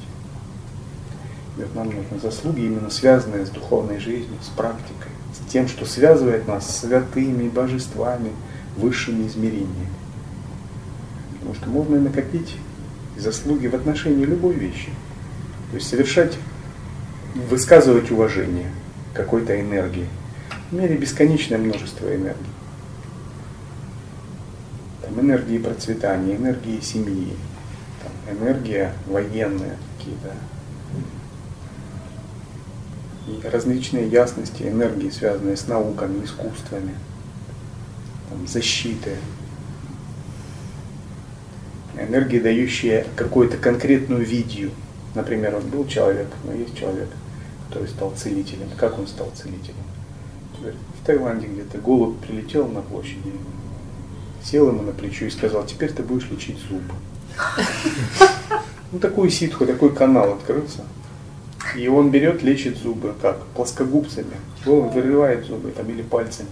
И 1.58 1.62
вот 1.62 1.74
нам 1.76 1.86
нужны 1.88 2.20
заслуги, 2.22 2.62
именно 2.62 2.90
связанные 2.90 3.46
с 3.46 3.50
духовной 3.50 4.00
жизнью, 4.00 4.38
с 4.42 4.50
практикой, 4.50 5.12
тем, 5.54 5.68
что 5.68 5.86
связывает 5.86 6.48
нас 6.48 6.68
с 6.68 6.80
святыми 6.80 7.48
божествами, 7.48 8.32
высшими 8.76 9.28
измерениями. 9.28 9.88
Потому 11.34 11.54
что 11.54 11.70
можно 11.70 12.02
накопить 12.02 12.58
заслуги 13.18 13.68
в 13.68 13.76
отношении 13.76 14.26
любой 14.26 14.56
вещи. 14.56 14.90
То 15.70 15.78
есть 15.78 15.88
совершать, 15.88 16.40
высказывать 17.50 18.10
уважение 18.10 18.72
какой-то 19.14 19.60
энергии. 19.60 20.08
В 20.72 20.74
мире 20.74 20.98
бесконечное 20.98 21.60
множество 21.60 22.08
энергий. 22.08 22.48
Там 25.04 25.20
энергии 25.20 25.60
процветания, 25.60 26.36
энергии 26.36 26.80
семьи, 26.80 27.34
там 28.02 28.38
энергия 28.38 28.94
военная 29.06 29.78
какие-то. 30.00 30.34
И 33.28 33.48
различные 33.48 34.08
ясности, 34.08 34.64
энергии, 34.64 35.10
связанные 35.10 35.56
с 35.56 35.68
науками, 35.68 36.26
искусствами, 36.26 36.94
там, 38.30 38.46
защиты. 38.48 39.18
Энергии, 41.98 42.40
дающие 42.40 43.06
какую-то 43.16 43.58
конкретную 43.58 44.26
видео. 44.26 44.70
Например, 45.16 45.56
вот 45.56 45.64
был 45.66 45.88
человек, 45.88 46.28
но 46.44 46.54
есть 46.54 46.78
человек, 46.78 47.08
который 47.68 47.88
стал 47.88 48.12
целителем. 48.18 48.68
Как 48.78 48.98
он 49.00 49.08
стал 49.08 49.32
целителем? 49.36 49.76
В 50.60 51.06
Таиланде 51.06 51.48
где-то 51.48 51.78
голубь 51.78 52.20
прилетел 52.20 52.68
на 52.68 52.82
площади, 52.82 53.32
сел 54.44 54.70
ему 54.70 54.82
на 54.82 54.92
плечо 54.92 55.26
и 55.26 55.30
сказал, 55.30 55.66
теперь 55.66 55.92
ты 55.92 56.04
будешь 56.04 56.30
лечить 56.30 56.58
зубы. 56.70 56.94
Ну 58.92 59.00
такой 59.00 59.32
ситху, 59.32 59.66
такой 59.66 59.92
канал 59.96 60.34
открылся. 60.34 60.84
И 61.76 61.88
он 61.88 62.12
берет, 62.12 62.44
лечит 62.44 62.78
зубы, 62.78 63.14
как 63.22 63.44
плоскогубцами. 63.48 64.36
Он 64.66 64.90
вырывает 64.90 65.46
зубы 65.46 65.72
там, 65.72 65.90
или 65.90 66.02
пальцами. 66.02 66.50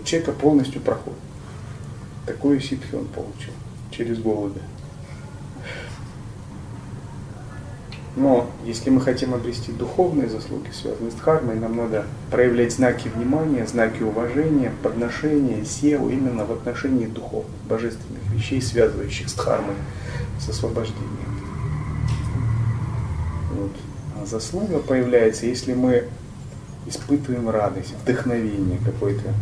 У 0.00 0.04
человека 0.04 0.32
полностью 0.32 0.80
проходит. 0.80 1.18
Такую 2.26 2.60
ситхи 2.60 2.94
он 2.94 3.06
получил 3.06 3.52
через 3.90 4.18
голубя. 4.18 4.60
Но 8.14 8.50
если 8.64 8.90
мы 8.90 9.00
хотим 9.00 9.32
обрести 9.32 9.72
духовные 9.72 10.28
заслуги, 10.28 10.68
связанные 10.70 11.10
с 11.10 11.14
дхармой, 11.14 11.56
нам 11.56 11.76
надо 11.76 12.04
проявлять 12.30 12.72
знаки 12.72 13.08
внимания, 13.08 13.66
знаки 13.66 14.02
уважения, 14.02 14.70
подношения, 14.82 15.64
севу 15.64 16.10
именно 16.10 16.44
в 16.44 16.52
отношении 16.52 17.06
духовных, 17.06 17.50
божественных 17.68 18.22
вещей, 18.34 18.60
связывающих 18.60 19.30
с 19.30 19.32
дхармой, 19.32 19.76
с 20.38 20.48
освобождением. 20.48 21.31
Заслуга 24.26 24.78
появляется, 24.78 25.46
если 25.46 25.74
мы 25.74 26.04
испытываем 26.86 27.48
радость, 27.48 27.94
вдохновение, 28.02 28.78
какое-то 28.84 29.32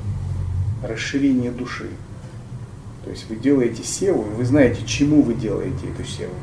расширение 0.83 1.51
души. 1.51 1.89
То 3.05 3.11
есть 3.11 3.29
вы 3.29 3.37
делаете 3.37 3.83
севу, 3.83 4.23
и 4.23 4.35
вы 4.35 4.45
знаете, 4.45 4.85
чему 4.87 5.23
вы 5.23 5.35
делаете 5.35 5.87
эту 5.95 6.07
севу. 6.07 6.35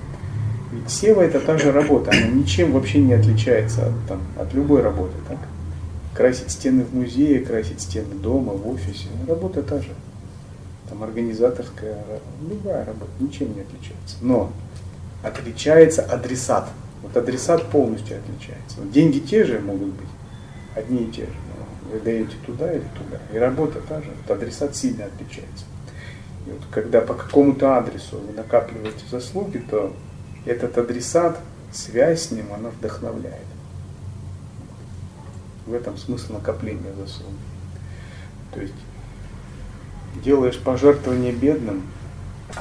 Ведь 0.71 0.89
сева 0.89 1.21
это 1.21 1.39
та 1.39 1.57
же 1.57 1.71
работа, 1.71 2.11
она 2.11 2.27
ничем 2.27 2.71
вообще 2.71 2.99
не 2.99 3.13
отличается 3.13 3.87
от, 3.87 3.93
там, 4.07 4.21
от 4.37 4.53
любой 4.53 4.81
работы. 4.81 5.13
Так? 5.27 5.37
Красить 6.13 6.51
стены 6.51 6.83
в 6.83 6.93
музее, 6.93 7.39
красить 7.39 7.81
стены 7.81 8.15
дома, 8.15 8.53
в 8.53 8.67
офисе, 8.67 9.07
работа 9.27 9.61
та 9.61 9.79
же. 9.81 9.89
Там 10.89 11.03
организаторская, 11.03 12.03
любая 12.49 12.85
работа, 12.85 13.11
ничем 13.19 13.53
не 13.55 13.61
отличается. 13.61 14.17
Но 14.21 14.51
отличается 15.23 16.03
адресат. 16.03 16.69
Вот 17.01 17.15
адресат 17.15 17.69
полностью 17.69 18.17
отличается. 18.17 18.79
Вот 18.79 18.91
деньги 18.91 19.19
те 19.19 19.43
же 19.43 19.59
могут 19.59 19.89
быть, 19.89 20.09
одни 20.75 21.03
и 21.03 21.11
те 21.11 21.25
же. 21.25 21.33
Но 21.57 21.91
вы 21.91 21.99
даете 21.99 22.35
туда 22.45 22.71
или 22.71 22.87
туда. 22.95 23.19
И 23.33 23.37
работа 23.37 23.79
та 23.81 24.01
же. 24.01 24.11
Вот 24.21 24.35
адресат 24.35 24.75
сильно 24.75 25.05
отличается. 25.05 25.65
И 26.45 26.51
вот 26.51 26.61
когда 26.71 27.01
по 27.01 27.13
какому-то 27.13 27.77
адресу 27.77 28.19
вы 28.19 28.33
накапливаете 28.33 29.05
заслуги, 29.09 29.57
то 29.69 29.95
этот 30.45 30.77
адресат, 30.77 31.39
связь 31.71 32.27
с 32.27 32.31
ним, 32.31 32.53
она 32.53 32.69
вдохновляет. 32.69 33.45
В 35.65 35.73
этом 35.73 35.97
смысл 35.97 36.33
накопления 36.33 36.93
заслуг. 36.97 37.33
То 38.53 38.61
есть 38.61 38.73
делаешь 40.23 40.57
пожертвование 40.57 41.33
бедным, 41.33 41.83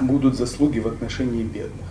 будут 0.00 0.36
заслуги 0.36 0.80
в 0.80 0.88
отношении 0.88 1.44
бедных. 1.44 1.86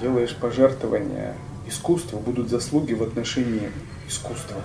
Делаешь 0.00 0.36
пожертвование 0.36 1.34
искусству, 1.66 2.18
будут 2.18 2.48
заслуги 2.48 2.92
в 2.92 3.02
отношении 3.02 3.70
искусства. 4.08 4.62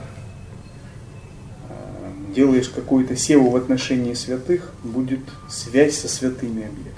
А 1.70 2.34
делаешь 2.36 2.70
какую-то 2.70 3.16
севу 3.16 3.50
в 3.50 3.56
отношении 3.56 4.14
святых, 4.14 4.72
будет 4.84 5.22
связь 5.50 5.98
со 5.98 6.08
святыми 6.08 6.66
объектами 6.66 6.92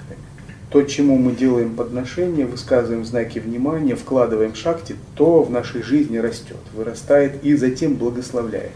то, 0.74 0.82
чему 0.82 1.16
мы 1.18 1.36
делаем 1.36 1.76
подношение, 1.76 2.46
высказываем 2.46 3.04
знаки 3.04 3.38
внимания, 3.38 3.94
вкладываем 3.94 4.56
шахте, 4.56 4.96
то 5.14 5.44
в 5.44 5.48
нашей 5.48 5.84
жизни 5.84 6.16
растет, 6.16 6.58
вырастает 6.72 7.44
и 7.44 7.54
затем 7.54 7.94
благословляет. 7.94 8.72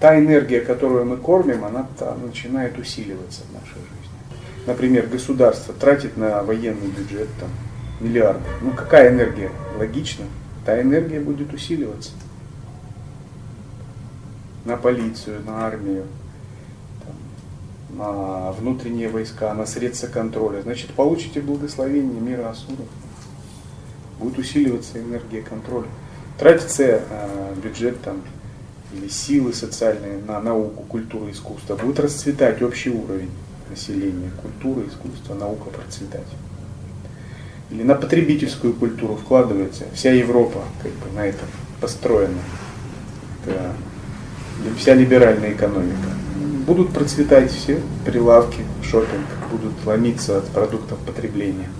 Та 0.00 0.18
энергия, 0.18 0.60
которую 0.60 1.04
мы 1.04 1.18
кормим, 1.18 1.64
она 1.64 1.86
начинает 2.20 2.76
усиливаться 2.80 3.42
в 3.48 3.52
нашей 3.52 3.76
жизни. 3.76 4.07
Например, 4.66 5.06
государство 5.06 5.72
тратит 5.74 6.16
на 6.16 6.42
военный 6.42 6.88
бюджет 6.88 7.28
там, 7.40 7.48
миллиарды. 8.00 8.44
Ну 8.60 8.72
какая 8.72 9.10
энергия? 9.10 9.50
Логично. 9.78 10.26
Та 10.64 10.80
энергия 10.80 11.20
будет 11.20 11.52
усиливаться. 11.52 12.10
На 14.64 14.76
полицию, 14.76 15.42
на 15.46 15.66
армию, 15.66 16.04
на 17.90 18.52
внутренние 18.52 19.08
войска, 19.08 19.54
на 19.54 19.64
средства 19.64 20.08
контроля, 20.08 20.60
значит 20.60 20.90
получите 20.90 21.40
благословение 21.40 22.20
мира 22.20 22.50
Асуров. 22.50 22.86
Будет 24.18 24.38
усиливаться 24.38 25.00
энергия 25.00 25.40
контроля. 25.42 25.88
Тратится 26.38 26.84
э, 26.84 27.54
бюджет 27.62 28.00
там, 28.02 28.22
или 28.92 29.08
силы 29.08 29.52
социальные 29.54 30.18
на 30.18 30.40
науку, 30.40 30.82
культуру, 30.82 31.30
искусство. 31.30 31.76
Будет 31.76 32.00
расцветать 32.00 32.60
общий 32.62 32.90
уровень 32.90 33.30
населения, 33.70 34.30
культура, 34.42 34.86
искусство, 34.86 35.34
наука 35.34 35.70
процветать. 35.70 36.26
Или 37.70 37.82
на 37.82 37.94
потребительскую 37.94 38.72
культуру 38.72 39.16
вкладывается. 39.16 39.84
Вся 39.94 40.12
Европа 40.12 40.62
как 40.82 40.92
бы 40.92 41.14
на 41.14 41.26
этом 41.26 41.48
построена. 41.80 42.40
Это 43.44 43.74
вся 44.78 44.94
либеральная 44.94 45.52
экономика 45.52 46.08
будут 46.68 46.92
процветать 46.92 47.50
все 47.50 47.80
прилавки, 48.04 48.60
шопинг, 48.82 49.26
будут 49.50 49.72
ломиться 49.86 50.36
от 50.36 50.46
продуктов 50.48 50.98
потребления. 50.98 51.70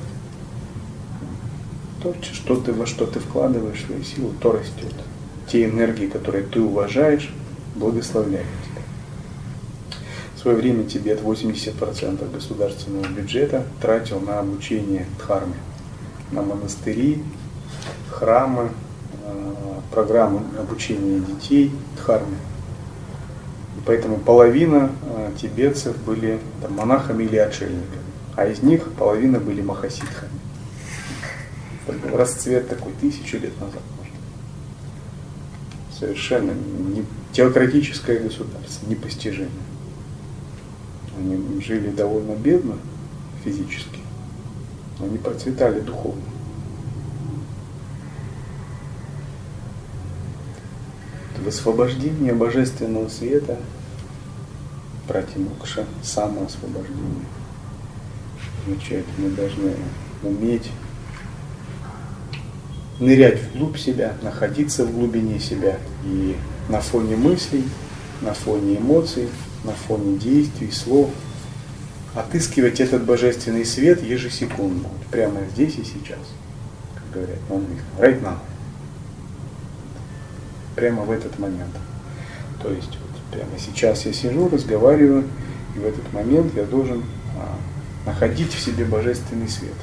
То, 2.02 2.14
что 2.22 2.56
ты, 2.56 2.72
во 2.72 2.86
что 2.86 3.04
ты 3.04 3.20
вкладываешь 3.20 3.84
свои 3.84 4.02
силы, 4.02 4.32
то 4.40 4.52
растет. 4.52 4.94
Те 5.46 5.66
энергии, 5.66 6.06
которые 6.06 6.44
ты 6.44 6.60
уважаешь, 6.60 7.30
благословляют 7.76 8.46
свое 10.48 10.62
время 10.62 10.84
Тибет 10.84 11.20
80% 11.20 12.32
государственного 12.32 13.06
бюджета 13.08 13.64
тратил 13.82 14.18
на 14.18 14.38
обучение 14.38 15.04
дхарме, 15.18 15.56
на 16.32 16.40
монастыри, 16.40 17.22
храмы, 18.10 18.70
э, 19.26 19.54
программы 19.92 20.40
обучения 20.58 21.20
детей 21.20 21.70
дхарме. 21.98 22.38
Поэтому 23.84 24.16
половина 24.16 24.90
э, 25.02 25.32
тибетцев 25.38 26.02
были 26.04 26.40
там, 26.62 26.72
монахами 26.72 27.24
или 27.24 27.36
отшельниками, 27.36 28.08
а 28.34 28.46
из 28.46 28.62
них 28.62 28.90
половина 28.92 29.40
были 29.40 29.60
махасидхами. 29.60 30.32
Расцвет 32.10 32.70
такой 32.70 32.94
тысячу 32.98 33.36
лет 33.36 33.52
назад. 33.60 33.82
Совершенно 35.98 36.52
не, 36.52 37.04
теократическое 37.32 38.18
государство, 38.18 38.88
непостижимое. 38.88 39.67
Они 41.18 41.60
жили 41.60 41.90
довольно 41.90 42.36
бедно 42.36 42.76
физически, 43.44 44.00
но 44.98 45.06
они 45.06 45.18
процветали 45.18 45.80
духовно. 45.80 46.22
В 51.42 51.48
освобождении 51.48 52.32
божественного 52.32 53.08
света 53.08 53.58
пратимукша, 55.08 55.86
самоосвобождение. 56.02 57.24
Означает, 58.66 59.06
мы 59.16 59.30
должны 59.30 59.74
уметь 60.22 60.70
нырять 63.00 63.40
вглубь 63.42 63.78
себя, 63.78 64.14
находиться 64.22 64.84
в 64.84 64.92
глубине 64.92 65.40
себя 65.40 65.78
и 66.04 66.36
на 66.68 66.80
фоне 66.80 67.16
мыслей, 67.16 67.64
на 68.20 68.34
фоне 68.34 68.76
эмоций, 68.76 69.28
на 69.64 69.72
фоне 69.72 70.18
действий, 70.18 70.70
слов 70.70 71.10
отыскивать 72.14 72.80
этот 72.80 73.04
божественный 73.04 73.64
свет 73.64 74.02
ежесекундно, 74.02 74.88
прямо 75.10 75.40
здесь 75.52 75.76
и 75.76 75.84
сейчас, 75.84 76.20
как 76.94 77.10
говорят 77.12 77.38
на 77.48 77.56
английском, 77.56 77.88
right 77.98 78.22
now, 78.22 78.38
прямо 80.74 81.02
в 81.02 81.10
этот 81.10 81.38
момент. 81.38 81.74
То 82.62 82.72
есть 82.72 82.98
Прямо 83.30 83.58
сейчас 83.58 84.06
я 84.06 84.12
сижу, 84.12 84.48
разговариваю, 84.48 85.24
и 85.76 85.78
в 85.78 85.84
этот 85.84 86.12
момент 86.12 86.54
я 86.56 86.64
должен 86.64 87.04
а, 87.36 87.58
находить 88.06 88.54
в 88.54 88.60
себе 88.60 88.86
божественный 88.86 89.48
свет 89.48 89.74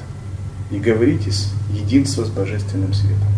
и 0.72 0.78
говорить 0.78 1.28
из 1.28 1.52
единства 1.70 2.24
с 2.24 2.28
божественным 2.28 2.92
светом. 2.92 3.28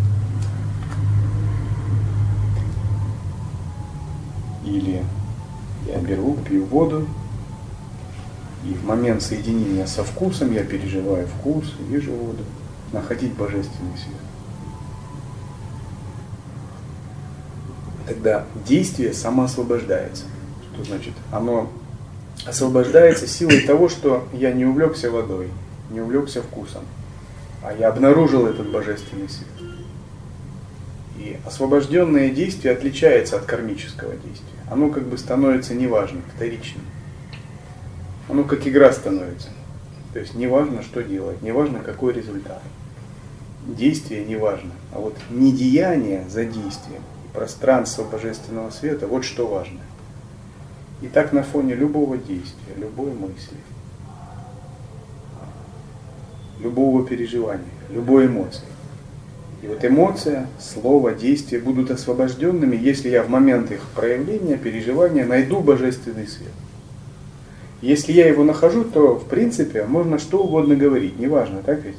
Или 4.65 5.03
я 5.89 5.97
беру, 5.99 6.35
пью 6.47 6.65
воду, 6.65 7.07
и 8.63 8.73
в 8.73 8.85
момент 8.85 9.21
соединения 9.21 9.85
со 9.85 10.03
вкусом 10.03 10.53
я 10.53 10.63
переживаю 10.63 11.27
вкус, 11.27 11.73
вижу 11.87 12.11
воду, 12.11 12.43
находить 12.91 13.33
божественный 13.33 13.97
свет. 13.97 14.15
тогда 18.09 18.45
действие 18.65 19.13
самоосвобождается. 19.13 20.25
Что 20.73 20.83
значит? 20.83 21.13
Оно 21.31 21.71
освобождается 22.45 23.27
силой 23.27 23.61
того, 23.61 23.87
что 23.87 24.27
я 24.33 24.51
не 24.51 24.65
увлекся 24.65 25.11
водой, 25.11 25.49
не 25.91 26.01
увлекся 26.01 26.41
вкусом, 26.41 26.83
а 27.63 27.73
я 27.73 27.89
обнаружил 27.89 28.47
этот 28.47 28.71
божественный 28.71 29.29
свет. 29.29 29.47
И 31.17 31.37
освобожденное 31.45 32.29
действие 32.29 32.73
отличается 32.73 33.35
от 33.35 33.45
кармического 33.45 34.13
действия. 34.13 34.58
Оно 34.69 34.89
как 34.89 35.03
бы 35.03 35.17
становится 35.17 35.73
неважным, 35.73 36.21
вторичным. 36.35 36.83
Оно 38.29 38.43
как 38.43 38.67
игра 38.67 38.91
становится. 38.91 39.49
То 40.13 40.19
есть 40.19 40.35
неважно, 40.35 40.83
что 40.83 41.03
делать, 41.03 41.41
неважно, 41.41 41.79
какой 41.79 42.13
результат. 42.13 42.61
Действие 43.65 44.25
не 44.25 44.35
важно, 44.35 44.71
а 44.93 44.99
вот 44.99 45.15
не 45.29 45.51
деяние 45.51 46.27
за 46.29 46.45
действием, 46.45 47.01
пространство 47.33 48.03
божественного 48.03 48.69
света, 48.71 49.05
вот 49.07 49.23
что 49.23 49.47
важно. 49.47 49.79
И 51.01 51.07
так 51.07 51.33
на 51.33 51.43
фоне 51.43 51.75
любого 51.75 52.17
действия, 52.17 52.73
любой 52.77 53.11
мысли, 53.11 53.57
любого 56.59 57.05
переживания, 57.05 57.65
любой 57.89 58.27
эмоции. 58.27 58.65
И 59.61 59.67
вот 59.67 59.83
эмоция, 59.83 60.47
слово, 60.59 61.11
действие 61.11 61.61
будут 61.61 61.91
освобожденными, 61.91 62.77
если 62.77 63.09
я 63.09 63.23
в 63.23 63.29
момент 63.29 63.71
их 63.71 63.81
проявления, 63.93 64.57
переживания 64.57 65.25
найду 65.25 65.59
божественный 65.59 66.27
свет. 66.27 66.51
Если 67.81 68.11
я 68.13 68.27
его 68.27 68.43
нахожу, 68.43 68.83
то 68.83 69.15
в 69.15 69.25
принципе 69.25 69.85
можно 69.85 70.19
что 70.19 70.43
угодно 70.43 70.75
говорить, 70.75 71.19
неважно, 71.19 71.61
так 71.65 71.83
ведь? 71.83 71.97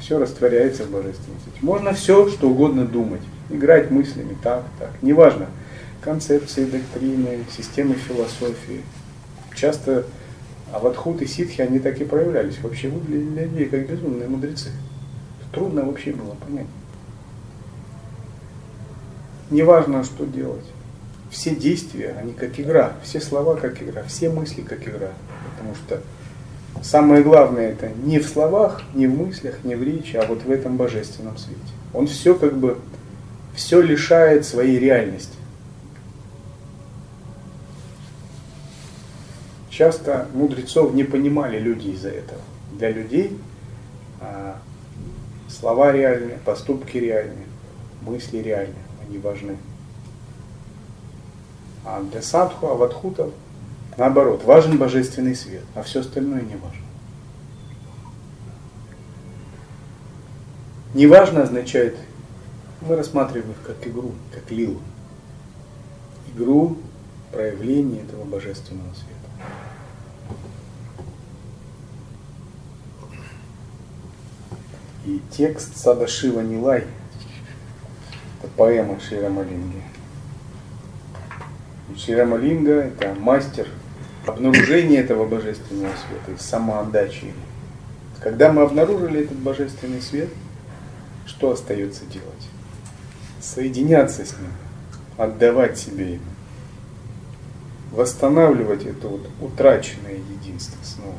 Все 0.00 0.18
растворяется 0.18 0.84
в 0.84 0.90
божественном 0.90 1.40
свете. 1.42 1.58
Можно 1.62 1.92
все, 1.94 2.28
что 2.28 2.48
угодно 2.48 2.84
думать 2.84 3.22
играть 3.50 3.90
мыслями 3.90 4.36
так, 4.42 4.64
так. 4.78 4.90
Неважно, 5.02 5.46
концепции, 6.00 6.64
доктрины, 6.64 7.44
системы 7.56 7.94
философии. 7.94 8.82
Часто 9.54 10.04
аватхут 10.72 11.22
и 11.22 11.26
ситхи, 11.26 11.60
они 11.60 11.78
так 11.78 12.00
и 12.00 12.04
проявлялись. 12.04 12.58
Вообще 12.62 12.88
выглядели 12.88 13.44
людей 13.44 13.66
как 13.66 13.88
безумные 13.88 14.28
мудрецы. 14.28 14.70
Трудно 15.54 15.84
вообще 15.84 16.12
было 16.12 16.34
понять. 16.34 16.66
Неважно, 19.50 20.02
что 20.02 20.26
делать. 20.26 20.64
Все 21.30 21.54
действия, 21.54 22.16
они 22.20 22.32
как 22.32 22.58
игра, 22.58 22.94
все 23.02 23.20
слова 23.20 23.56
как 23.56 23.82
игра, 23.82 24.02
все 24.04 24.30
мысли 24.30 24.62
как 24.62 24.86
игра. 24.88 25.10
Потому 25.50 25.74
что 25.74 26.00
самое 26.82 27.22
главное 27.22 27.70
это 27.70 27.90
не 28.04 28.18
в 28.18 28.26
словах, 28.26 28.82
не 28.94 29.06
в 29.06 29.16
мыслях, 29.16 29.62
не 29.64 29.74
в 29.74 29.82
речи, 29.82 30.16
а 30.16 30.26
вот 30.26 30.44
в 30.44 30.50
этом 30.50 30.76
божественном 30.76 31.36
свете. 31.38 31.60
Он 31.92 32.06
все 32.06 32.34
как 32.34 32.56
бы 32.56 32.78
все 33.54 33.80
лишает 33.80 34.44
своей 34.44 34.78
реальности. 34.78 35.36
Часто 39.70 40.28
мудрецов 40.34 40.94
не 40.94 41.04
понимали 41.04 41.58
люди 41.58 41.88
из-за 41.88 42.10
этого. 42.10 42.40
Для 42.78 42.90
людей 42.90 43.36
а, 44.20 44.58
слова 45.54 45.92
реальны, 45.92 46.38
поступки 46.44 46.98
реальны, 46.98 47.44
мысли 48.02 48.38
реальны, 48.38 48.74
они 49.06 49.18
важны. 49.18 49.56
А 51.84 52.02
для 52.02 52.22
садху, 52.22 52.66
аватхутов, 52.66 53.32
наоборот, 53.96 54.44
важен 54.44 54.78
божественный 54.78 55.34
свет, 55.34 55.64
а 55.74 55.82
все 55.82 56.00
остальное 56.00 56.42
не 56.42 56.56
важно. 56.56 56.84
Неважно 60.94 61.42
означает 61.42 61.96
мы 62.86 62.96
рассматриваем 62.96 63.50
их 63.50 63.62
как 63.62 63.86
игру, 63.86 64.12
как 64.32 64.50
лилу. 64.50 64.80
Игру 66.34 66.76
проявления 67.32 68.02
этого 68.02 68.24
божественного 68.24 68.92
света. 68.94 69.13
И 75.04 75.20
текст 75.30 75.76
Сада 75.76 76.06
Шива 76.06 76.40
Нилай, 76.40 76.84
это 78.38 78.50
поэма 78.56 78.98
Ширамалинги. 79.00 79.82
Ширамалинга– 81.96 82.72
это 82.72 83.14
мастер 83.14 83.68
обнаружения 84.26 85.00
этого 85.00 85.26
божественного 85.26 85.92
света 86.06 86.32
и 86.32 86.42
самоотдачи. 86.42 87.34
Когда 88.20 88.52
мы 88.52 88.62
обнаружили 88.62 89.24
этот 89.24 89.38
божественный 89.38 90.00
свет, 90.00 90.30
что 91.26 91.52
остается 91.52 92.04
делать? 92.06 92.48
соединяться 93.44 94.24
с 94.24 94.32
Ним, 94.32 94.52
отдавать 95.16 95.78
себе 95.78 96.14
Ему. 96.14 96.24
восстанавливать 97.92 98.84
это 98.86 99.06
вот 99.06 99.28
утраченное 99.40 100.14
единство 100.14 100.78
снова. 100.82 101.18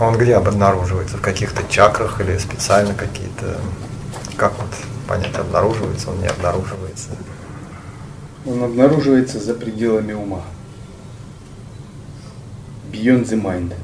Он 0.00 0.16
где 0.16 0.36
обнаруживается? 0.36 1.18
В 1.18 1.20
каких-то 1.20 1.62
чакрах 1.68 2.20
или 2.20 2.38
специально 2.38 2.94
какие-то? 2.94 3.58
Как 4.36 4.52
вот 4.58 4.70
понять, 5.06 5.34
обнаруживается 5.36 6.10
он, 6.10 6.20
не 6.20 6.26
обнаруживается? 6.26 7.10
Он 8.46 8.64
обнаруживается 8.64 9.38
за 9.38 9.54
пределами 9.54 10.14
ума. 10.14 10.42
Beyond 12.90 13.26
the 13.26 13.40
mind. 13.40 13.74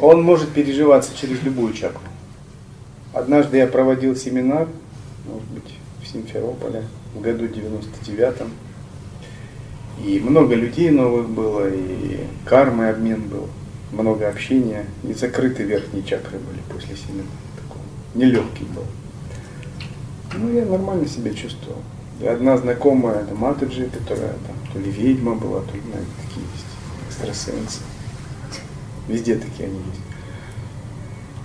Он 0.00 0.22
может 0.22 0.50
переживаться 0.50 1.10
через 1.16 1.42
любую 1.42 1.72
чакру. 1.72 2.00
Однажды 3.12 3.56
я 3.56 3.66
проводил 3.66 4.14
семинар, 4.16 4.68
может 5.24 5.48
быть, 5.48 5.78
в 6.02 6.06
Симферополе 6.06 6.84
в 7.14 7.20
году 7.20 7.46
99-м. 7.46 8.50
И 10.02 10.18
много 10.20 10.54
людей 10.54 10.90
новых 10.90 11.28
было, 11.28 11.68
и 11.68 12.26
кармы 12.44 12.88
обмен 12.88 13.28
был, 13.28 13.48
много 13.92 14.28
общения. 14.28 14.86
И 15.02 15.12
закрыты 15.12 15.62
верхние 15.62 16.02
чакры 16.02 16.38
были 16.38 16.60
после 16.72 16.96
семинара. 16.96 17.28
Такой 17.56 17.82
нелегкий 18.14 18.64
был. 18.64 18.84
Ну, 20.36 20.52
я 20.52 20.64
нормально 20.64 21.06
себя 21.06 21.32
чувствовал. 21.32 21.82
И 22.20 22.26
одна 22.26 22.56
знакомая, 22.56 23.22
это 23.22 23.34
Матаджи, 23.34 23.88
которая 23.90 24.32
там 24.32 24.56
то 24.72 24.78
ли 24.78 24.90
ведьма 24.90 25.34
была, 25.34 25.60
то 25.62 25.74
ли, 25.74 25.82
знаете, 25.88 26.10
такие 26.26 26.46
есть 26.54 26.66
экстрасенсы. 27.08 27.80
Везде 29.08 29.36
такие 29.36 29.68
они 29.68 29.78
есть. 29.78 30.03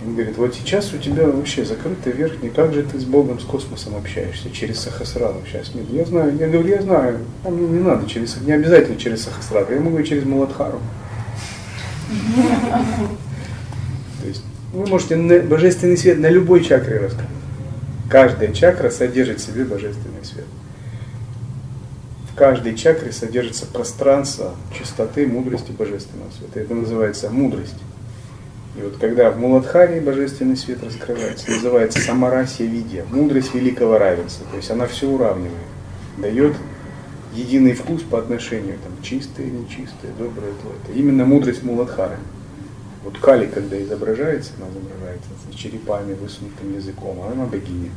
Он 0.05 0.13
говорит, 0.13 0.37
вот 0.37 0.55
сейчас 0.55 0.93
у 0.93 0.97
тебя 0.97 1.27
вообще 1.27 1.65
закрытый 1.65 2.13
верхний, 2.13 2.49
как 2.49 2.73
же 2.73 2.83
ты 2.83 2.97
с 2.97 3.03
Богом, 3.03 3.39
с 3.39 3.43
космосом 3.43 3.97
общаешься, 3.97 4.49
через 4.49 4.79
Сахасраду 4.79 5.39
сейчас 5.45 5.75
нет. 5.75 5.89
Я 5.91 6.05
знаю, 6.05 6.37
я 6.37 6.47
говорю, 6.47 6.69
я 6.69 6.81
знаю, 6.81 7.19
а 7.43 7.49
мне 7.49 7.67
не 7.67 7.79
надо 7.79 8.07
через, 8.07 8.39
не 8.41 8.53
обязательно 8.53 8.97
через 8.97 9.23
Сахасраду, 9.23 9.73
я 9.73 9.81
могу 9.81 9.99
и 9.99 10.05
через 10.05 10.23
Муладхару. 10.23 10.79
То 14.21 14.27
есть 14.27 14.43
вы 14.71 14.87
можете 14.87 15.41
божественный 15.41 15.97
свет 15.97 16.17
на 16.19 16.29
любой 16.29 16.63
чакре 16.63 16.99
раскрыть. 16.99 17.27
Каждая 18.09 18.53
чакра 18.53 18.89
содержит 18.89 19.39
в 19.39 19.45
себе 19.45 19.65
божественный 19.65 20.23
свет. 20.23 20.45
В 22.31 22.35
каждой 22.35 22.75
чакре 22.75 23.11
содержится 23.11 23.65
пространство 23.65 24.55
чистоты, 24.75 25.27
мудрости 25.27 25.71
божественного 25.71 26.31
света. 26.31 26.61
Это 26.61 26.73
называется 26.73 27.29
мудрость. 27.29 27.75
И 28.79 28.81
вот 28.81 28.95
когда 28.95 29.29
в 29.29 29.37
Муладхаре 29.37 29.99
божественный 29.99 30.55
свет 30.55 30.81
раскрывается, 30.81 31.51
называется 31.51 31.99
самарасия 31.99 32.65
видия, 32.65 33.03
мудрость 33.11 33.53
великого 33.53 33.97
равенства. 33.97 34.47
То 34.49 34.55
есть 34.55 34.71
она 34.71 34.87
все 34.87 35.09
уравнивает, 35.09 35.51
дает 36.17 36.55
единый 37.33 37.73
вкус 37.73 38.03
по 38.03 38.19
отношению 38.19 38.77
там, 38.81 38.93
чистое, 39.03 39.47
нечистое, 39.47 40.11
доброе, 40.17 40.53
злое. 40.61 40.77
Это 40.81 40.97
именно 40.97 41.25
мудрость 41.25 41.61
Муладхары. 41.63 42.19
Вот 43.03 43.17
Кали, 43.17 43.47
когда 43.47 43.81
изображается, 43.81 44.51
она 44.57 44.67
изображается 44.69 45.29
с 45.51 45.55
черепами, 45.55 46.13
высунутым 46.13 46.73
языком, 46.73 47.19
а 47.21 47.33
она 47.33 47.45
богиня. 47.45 47.91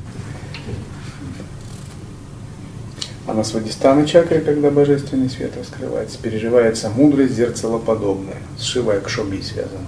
А 3.28 3.34
на 3.34 3.44
Свадистана 3.44 4.04
чакре, 4.04 4.40
когда 4.40 4.72
божественный 4.72 5.30
свет 5.30 5.56
раскрывается, 5.56 6.18
переживается 6.20 6.90
мудрость 6.90 7.34
зерцелоподобная, 7.34 8.42
с 8.58 8.62
Шивой 8.64 8.98
Акшоби 8.98 9.40
связана 9.42 9.86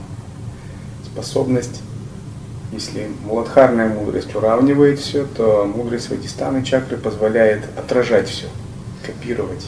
способность, 1.14 1.80
если 2.72 3.08
муладхарная 3.24 3.88
мудрость 3.88 4.34
уравнивает 4.34 4.98
все, 4.98 5.24
то 5.24 5.64
мудрость 5.64 6.10
Вадистаны 6.10 6.64
чакры 6.64 6.96
позволяет 6.96 7.62
отражать 7.78 8.28
все, 8.28 8.46
копировать, 9.06 9.64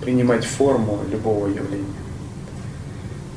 принимать 0.00 0.44
форму 0.44 0.98
любого 1.10 1.46
явления. 1.46 1.86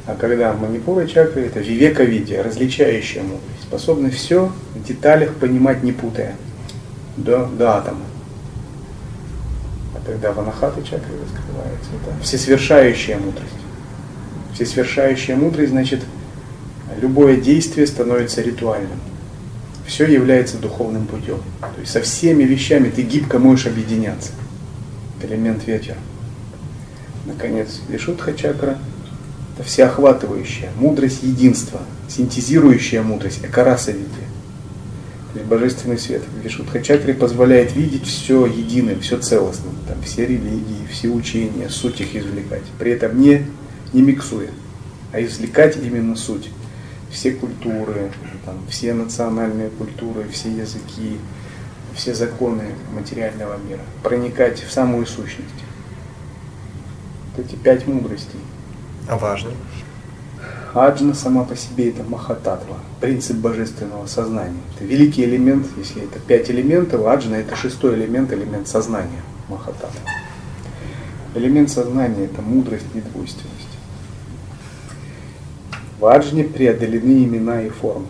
А 0.08 0.16
когда 0.16 0.52
манипура 0.54 1.06
чакры 1.06 1.44
это 1.44 1.60
вивека 1.60 2.04
видия, 2.04 2.42
различающая 2.42 3.22
мудрость, 3.22 3.62
способна 3.62 4.10
все 4.10 4.52
в 4.74 4.84
деталях 4.84 5.36
понимать 5.36 5.84
не 5.84 5.92
путая, 5.92 6.36
до, 7.16 7.46
до 7.46 7.78
атома. 7.78 8.06
А 9.96 10.06
когда 10.06 10.32
ванахата 10.34 10.82
чакры 10.82 11.14
раскрывается, 11.22 11.90
это 12.02 12.24
всесвершающая 12.24 13.18
мудрость. 13.18 13.54
Всесвершающая 14.56 15.36
мудрость 15.36 15.72
значит 15.72 16.02
любое 17.04 17.36
действие 17.36 17.86
становится 17.86 18.42
ритуальным. 18.42 19.00
Все 19.86 20.06
является 20.06 20.58
духовным 20.58 21.06
путем. 21.06 21.40
То 21.60 21.82
есть 21.82 21.92
со 21.92 22.02
всеми 22.02 22.44
вещами 22.44 22.90
ты 22.90 23.02
гибко 23.02 23.40
можешь 23.40 23.68
объединяться. 23.68 24.32
Элемент 25.22 25.68
ветер. 25.68 25.96
Наконец, 27.26 27.82
Вишудха 27.90 28.34
чакра– 28.34 28.78
это 29.56 29.68
всеохватывающая, 29.68 30.70
мудрость 30.78 31.24
единства, 31.24 31.82
синтезирующая 32.08 33.02
мудрость, 33.04 33.40
экараса 33.44 33.92
видия. 33.92 34.08
То 35.34 35.40
есть 35.40 35.50
божественный 35.50 35.98
свет 35.98 36.22
в 36.24 36.44
Вишудха 36.44 36.82
чакре 36.82 37.14
позволяет 37.14 37.76
видеть 37.76 38.06
все 38.06 38.46
единым, 38.46 39.02
все 39.02 39.18
целостным. 39.18 39.74
Там 39.88 40.02
все 40.04 40.26
религии, 40.26 40.88
все 40.90 41.10
учения, 41.10 41.68
суть 41.70 42.00
их 42.00 42.16
извлекать. 42.16 42.64
При 42.80 42.92
этом 42.92 43.20
не, 43.20 43.46
не 43.92 44.02
миксуя, 44.02 44.50
а 45.12 45.22
извлекать 45.22 45.78
именно 45.78 46.16
суть 46.16 46.50
все 47.14 47.32
культуры, 47.32 48.12
там, 48.46 48.58
все 48.68 48.94
национальные 48.94 49.70
культуры, 49.70 50.28
все 50.30 50.50
языки, 50.50 51.20
все 51.96 52.14
законы 52.16 52.64
материального 52.92 53.56
мира, 53.58 53.82
проникать 54.02 54.62
в 54.64 54.72
самую 54.72 55.06
сущность. 55.06 55.48
Вот 57.36 57.46
эти 57.46 57.56
пять 57.56 57.88
мудростей. 57.88 58.40
А 59.08 59.18
важно? 59.18 59.52
Аджна 60.74 61.14
сама 61.14 61.44
по 61.44 61.56
себе 61.56 61.90
это 61.90 62.04
махататва, 62.04 62.78
принцип 63.00 63.38
божественного 63.38 64.08
сознания. 64.08 64.60
Это 64.76 64.86
великий 64.86 65.24
элемент, 65.24 65.68
если 65.78 66.04
это 66.04 66.18
пять 66.20 66.50
элементов, 66.50 67.06
аджна 67.06 67.36
это 67.36 67.56
шестой 67.56 67.94
элемент, 67.94 68.34
элемент 68.34 68.68
сознания, 68.68 69.22
махататва. 69.50 70.10
Элемент 71.36 71.70
сознания 71.70 72.26
это 72.26 72.42
мудрость, 72.42 72.94
недвойственность. 72.96 73.63
В 73.63 73.63
аджне 76.06 76.44
преодолены 76.44 77.24
имена 77.24 77.62
и 77.62 77.70
формы. 77.70 78.08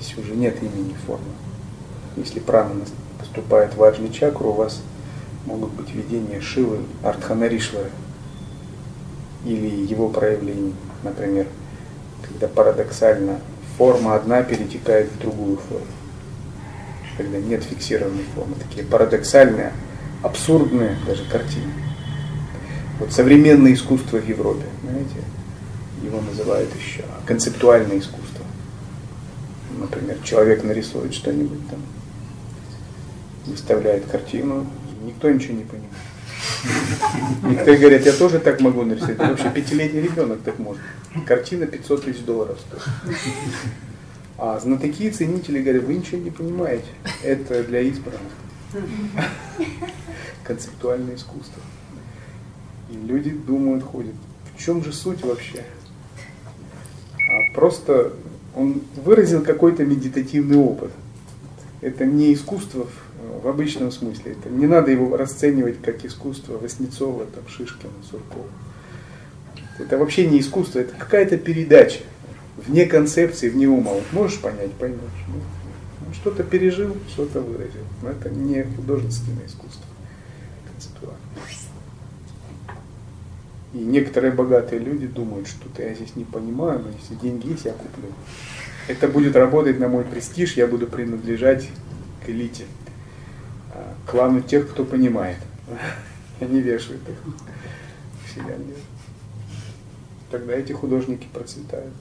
Здесь 0.00 0.16
уже 0.18 0.34
нет 0.34 0.62
имени 0.62 0.90
и 0.90 1.06
формы. 1.06 1.24
Если 2.16 2.40
прана 2.40 2.84
поступает 3.18 3.74
в 3.76 3.82
аджни 3.82 4.08
чакру, 4.08 4.50
у 4.50 4.54
вас 4.54 4.82
могут 5.46 5.70
быть 5.72 5.94
видения 5.94 6.40
Шивы 6.40 6.78
Артханаришвары 7.02 7.90
или 9.44 9.84
его 9.86 10.08
проявлений. 10.08 10.74
Например, 11.02 11.46
когда 12.26 12.48
парадоксально 12.48 13.40
форма 13.78 14.14
одна 14.14 14.42
перетекает 14.42 15.10
в 15.10 15.18
другую 15.18 15.56
форму. 15.56 15.86
Когда 17.16 17.38
нет 17.38 17.62
фиксированной 17.64 18.24
формы. 18.34 18.54
Такие 18.56 18.84
парадоксальные, 18.86 19.72
абсурдные 20.22 20.96
даже 21.06 21.24
картины. 21.24 21.72
Вот 22.98 23.12
современное 23.12 23.72
искусство 23.72 24.18
в 24.18 24.28
Европе, 24.28 24.64
знаете, 24.82 25.16
его 26.02 26.20
называют 26.20 26.70
еще 26.74 27.04
концептуальное 27.26 27.98
искусство. 27.98 28.44
Например, 29.78 30.18
человек 30.24 30.64
нарисует 30.64 31.14
что-нибудь 31.14 31.68
там, 31.68 31.80
выставляет 33.46 34.06
картину, 34.06 34.66
никто 35.02 35.30
ничего 35.30 35.54
не 35.54 35.64
понимает. 35.64 35.92
Некоторые 37.42 37.78
говорят, 37.78 38.06
я 38.06 38.12
тоже 38.12 38.38
так 38.38 38.60
могу 38.60 38.82
нарисовать. 38.82 39.18
Вообще 39.18 39.50
пятилетний 39.50 40.02
ребенок 40.02 40.40
так 40.42 40.58
может. 40.58 40.82
Картина 41.26 41.66
500 41.66 42.04
тысяч 42.04 42.20
долларов 42.20 42.58
стоит. 42.60 42.82
А 44.36 44.58
знатоки 44.58 45.04
и 45.04 45.10
ценители 45.10 45.62
говорят, 45.62 45.84
вы 45.84 45.94
ничего 45.94 46.18
не 46.18 46.30
понимаете. 46.30 46.86
Это 47.22 47.62
для 47.64 47.80
избранных. 47.80 48.32
Концептуальное 50.44 51.14
искусство. 51.14 51.62
И 52.90 53.06
люди 53.06 53.30
думают, 53.30 53.84
ходят. 53.84 54.14
В 54.56 54.62
чем 54.62 54.82
же 54.84 54.92
суть 54.92 55.22
вообще? 55.22 55.64
Просто 57.54 58.12
он 58.54 58.82
выразил 58.96 59.42
какой-то 59.42 59.84
медитативный 59.84 60.56
опыт. 60.56 60.90
Это 61.80 62.04
не 62.04 62.34
искусство 62.34 62.86
в, 63.42 63.48
обычном 63.48 63.90
смысле. 63.90 64.32
Это, 64.32 64.50
не 64.50 64.66
надо 64.66 64.90
его 64.90 65.16
расценивать 65.16 65.80
как 65.82 66.04
искусство 66.04 66.58
Васнецова, 66.58 67.24
там, 67.26 67.46
Шишкина, 67.48 67.92
Суркова. 68.10 68.46
Это 69.78 69.96
вообще 69.96 70.26
не 70.26 70.40
искусство, 70.40 70.80
это 70.80 70.94
какая-то 70.94 71.38
передача 71.38 72.00
вне 72.66 72.86
концепции, 72.86 73.48
вне 73.48 73.66
ума. 73.68 73.92
Вот 73.92 74.12
можешь 74.12 74.40
понять, 74.40 74.72
поймешь. 74.72 75.00
Ну, 75.28 76.14
что-то 76.14 76.42
пережил, 76.42 76.96
что-то 77.08 77.40
выразил. 77.40 77.80
Но 78.02 78.10
это 78.10 78.28
не 78.28 78.62
художественное 78.62 79.46
искусство. 79.46 79.86
Концептуальное. 80.70 81.20
И 83.72 83.78
некоторые 83.78 84.32
богатые 84.32 84.80
люди 84.80 85.06
думают, 85.06 85.46
что-то 85.46 85.82
я 85.82 85.94
здесь 85.94 86.16
не 86.16 86.24
понимаю, 86.24 86.80
но 86.80 86.90
если 86.90 87.14
деньги 87.14 87.50
есть, 87.50 87.64
я 87.64 87.72
куплю. 87.72 88.08
Это 88.88 89.06
будет 89.06 89.36
работать 89.36 89.78
на 89.78 89.88
мой 89.88 90.04
престиж, 90.04 90.56
я 90.56 90.66
буду 90.66 90.88
принадлежать 90.88 91.68
к 92.24 92.28
элите. 92.28 92.64
клану 94.06 94.40
тех, 94.40 94.68
кто 94.70 94.84
понимает. 94.84 95.38
Они 96.40 96.60
вешают 96.60 97.02
их 97.08 97.16
вселенную. 98.26 98.76
Тогда 100.30 100.54
эти 100.54 100.72
художники 100.72 101.28
процветают. 101.32 101.92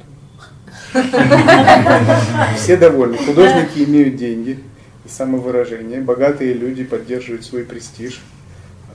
Все 2.58 2.78
довольны. 2.78 3.18
Художники 3.18 3.84
имеют 3.84 4.16
деньги 4.16 4.60
и 5.06 5.10
самовыражение. 5.10 6.02
Богатые 6.02 6.54
люди 6.54 6.84
поддерживают 6.84 7.44
свой 7.46 7.64
престиж. 7.64 8.22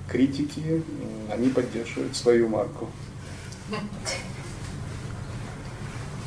Критики, 0.08 0.82
они 1.32 1.48
поддерживают 1.48 2.16
свою 2.16 2.48
марку. 2.48 2.88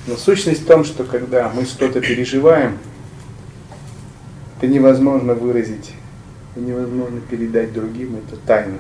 Но 0.08 0.16
сущность 0.16 0.64
в 0.64 0.66
том, 0.66 0.84
что 0.86 1.04
когда 1.04 1.50
мы 1.50 1.66
что-то 1.66 2.02
переживаем, 2.02 2.78
это 4.58 4.68
невозможно 4.68 5.34
выразить, 5.34 5.94
невозможно 6.56 7.20
передать 7.22 7.74
другим, 7.74 8.16
это 8.16 8.38
тайна. 8.38 8.80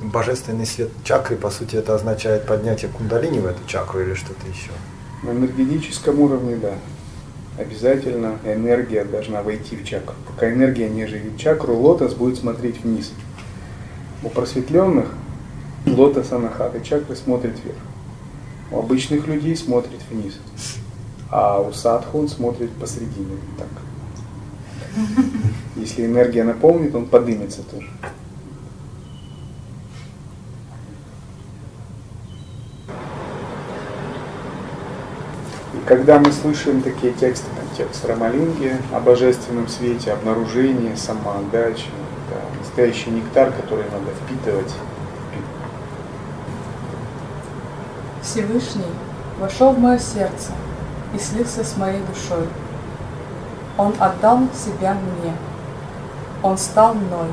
Божественный 0.00 0.66
свет 0.66 0.90
чакры, 1.04 1.36
по 1.36 1.50
сути, 1.50 1.76
это 1.76 1.94
означает 1.94 2.46
поднятие 2.46 2.90
кундалини 2.90 3.38
в 3.38 3.46
эту 3.46 3.64
чакру 3.66 4.00
или 4.00 4.14
что-то 4.14 4.46
еще? 4.48 4.70
На 5.22 5.30
энергетическом 5.30 6.20
уровне, 6.20 6.56
да. 6.56 6.74
Обязательно 7.56 8.38
энергия 8.44 9.04
должна 9.04 9.42
войти 9.42 9.76
в 9.76 9.84
чакру. 9.84 10.16
Пока 10.26 10.52
энергия 10.52 10.88
не 10.88 11.06
живет 11.06 11.36
чакру, 11.38 11.76
лотос 11.76 12.14
будет 12.14 12.36
смотреть 12.36 12.82
вниз. 12.82 13.12
У 14.24 14.28
просветленных 14.28 15.06
лотос 15.86 16.32
анахата 16.32 16.80
чакры 16.80 17.14
смотрит 17.14 17.54
вверх. 17.64 17.78
У 18.72 18.78
обычных 18.78 19.28
людей 19.28 19.56
смотрит 19.56 20.00
вниз. 20.10 20.38
А 21.30 21.60
у 21.60 21.72
садху 21.72 22.18
он 22.18 22.28
смотрит 22.28 22.70
посредине. 22.72 23.36
Так. 23.56 23.68
Если 25.76 26.06
энергия 26.06 26.42
наполнит, 26.42 26.94
он 26.94 27.06
поднимется 27.06 27.62
тоже. 27.62 27.88
Когда 35.86 36.18
мы 36.18 36.32
слышим 36.32 36.82
такие 36.82 37.12
тексты, 37.12 37.46
как 37.56 37.76
текст 37.76 38.04
Рамалинги 38.06 38.76
о 38.92 39.00
божественном 39.00 39.68
свете, 39.68 40.12
обнаружении, 40.12 40.94
самоотдаче, 40.94 41.86
это 42.28 42.40
настоящий 42.58 43.10
нектар, 43.10 43.52
который 43.52 43.84
надо 43.84 44.10
впитывать 44.24 44.72
Всевышний 48.22 48.82
вошел 49.38 49.72
в 49.72 49.78
мое 49.78 49.98
сердце 49.98 50.52
и 51.14 51.18
слился 51.18 51.62
с 51.62 51.76
моей 51.76 52.00
душой. 52.00 52.48
Он 53.76 53.92
отдал 53.98 54.40
себя 54.54 54.94
мне. 54.94 55.34
Он 56.42 56.56
стал 56.56 56.94
мной. 56.94 57.28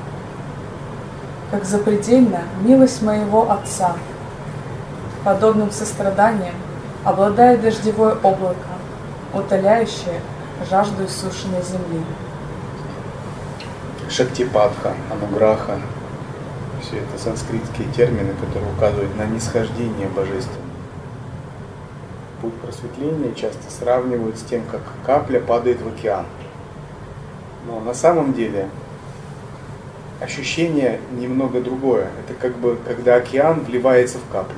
Как 1.50 1.64
запредельна 1.64 2.42
милость 2.62 3.02
моего 3.02 3.50
Отца. 3.50 3.96
Подобным 5.24 5.72
состраданием 5.72 6.56
обладает 7.04 7.62
дождевое 7.62 8.16
облако, 8.16 8.68
утоляющее 9.34 10.22
жажду 10.70 11.06
иссушенной 11.06 11.62
земли. 11.64 12.04
Шактипадха, 14.10 14.94
Ануграха, 15.12 15.80
все 16.82 16.98
это 16.98 17.18
санскритские 17.22 17.88
термины, 17.96 18.34
которые 18.34 18.72
указывают 18.74 19.16
на 19.18 19.26
нисхождение 19.26 20.08
божественного 20.10 20.72
путь 22.42 22.54
просветления 22.56 23.34
часто 23.36 23.72
сравнивают 23.72 24.38
с 24.38 24.42
тем, 24.42 24.64
как 24.70 24.82
капля 25.06 25.40
падает 25.40 25.82
в 25.82 25.88
океан. 25.88 26.26
Но 27.68 27.80
на 27.80 27.94
самом 27.94 28.34
деле 28.34 28.68
ощущение 30.20 31.00
немного 31.12 31.62
другое. 31.62 32.10
Это 32.26 32.34
как 32.40 32.58
бы, 32.58 32.78
когда 32.86 33.16
океан 33.16 33.64
вливается 33.64 34.18
в 34.18 34.32
каплю. 34.32 34.58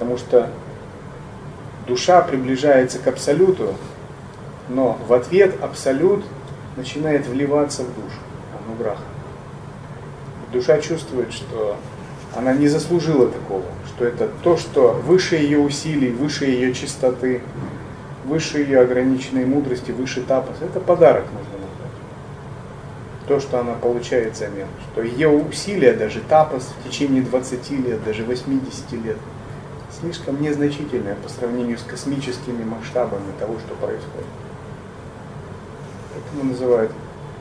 Потому 0.00 0.16
что 0.16 0.48
душа 1.86 2.22
приближается 2.22 2.98
к 2.98 3.06
абсолюту, 3.06 3.74
но 4.70 4.98
в 5.06 5.12
ответ 5.12 5.62
абсолют 5.62 6.24
начинает 6.78 7.26
вливаться 7.26 7.82
в 7.82 7.88
душу, 7.88 8.18
ануграха. 8.64 9.02
Душа 10.54 10.80
чувствует, 10.80 11.34
что 11.34 11.76
она 12.34 12.54
не 12.54 12.66
заслужила 12.66 13.28
такого, 13.28 13.64
что 13.88 14.06
это 14.06 14.30
то, 14.42 14.56
что 14.56 14.92
выше 15.04 15.36
ее 15.36 15.58
усилий, 15.58 16.10
выше 16.10 16.46
ее 16.46 16.72
чистоты, 16.72 17.42
выше 18.24 18.60
ее 18.60 18.80
ограниченной 18.80 19.44
мудрости, 19.44 19.90
выше 19.90 20.22
тапос, 20.22 20.56
это 20.62 20.80
подарок 20.80 21.24
можно 21.24 21.58
назвать. 21.58 21.92
То, 23.28 23.38
что 23.38 23.60
она 23.60 23.74
получает 23.74 24.32
взамен, 24.32 24.66
что 24.90 25.02
ее 25.02 25.28
усилия, 25.28 25.92
даже 25.92 26.20
тапос 26.20 26.72
в 26.80 26.88
течение 26.88 27.20
20 27.20 27.70
лет, 27.72 28.02
даже 28.02 28.24
80 28.24 28.92
лет, 29.04 29.18
слишком 30.00 30.40
незначительное 30.40 31.14
по 31.14 31.28
сравнению 31.28 31.78
с 31.78 31.82
космическими 31.82 32.64
масштабами 32.64 33.32
того, 33.38 33.58
что 33.58 33.74
происходит. 33.74 34.26
Поэтому 36.12 36.50
называют 36.50 36.92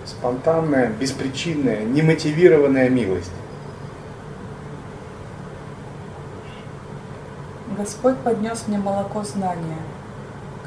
спонтанная, 0.06 0.90
беспричинная, 0.90 1.84
немотивированная 1.84 2.90
милость. 2.90 3.32
Господь 7.78 8.18
поднес 8.18 8.66
мне 8.68 8.78
молоко 8.78 9.24
знания, 9.24 9.80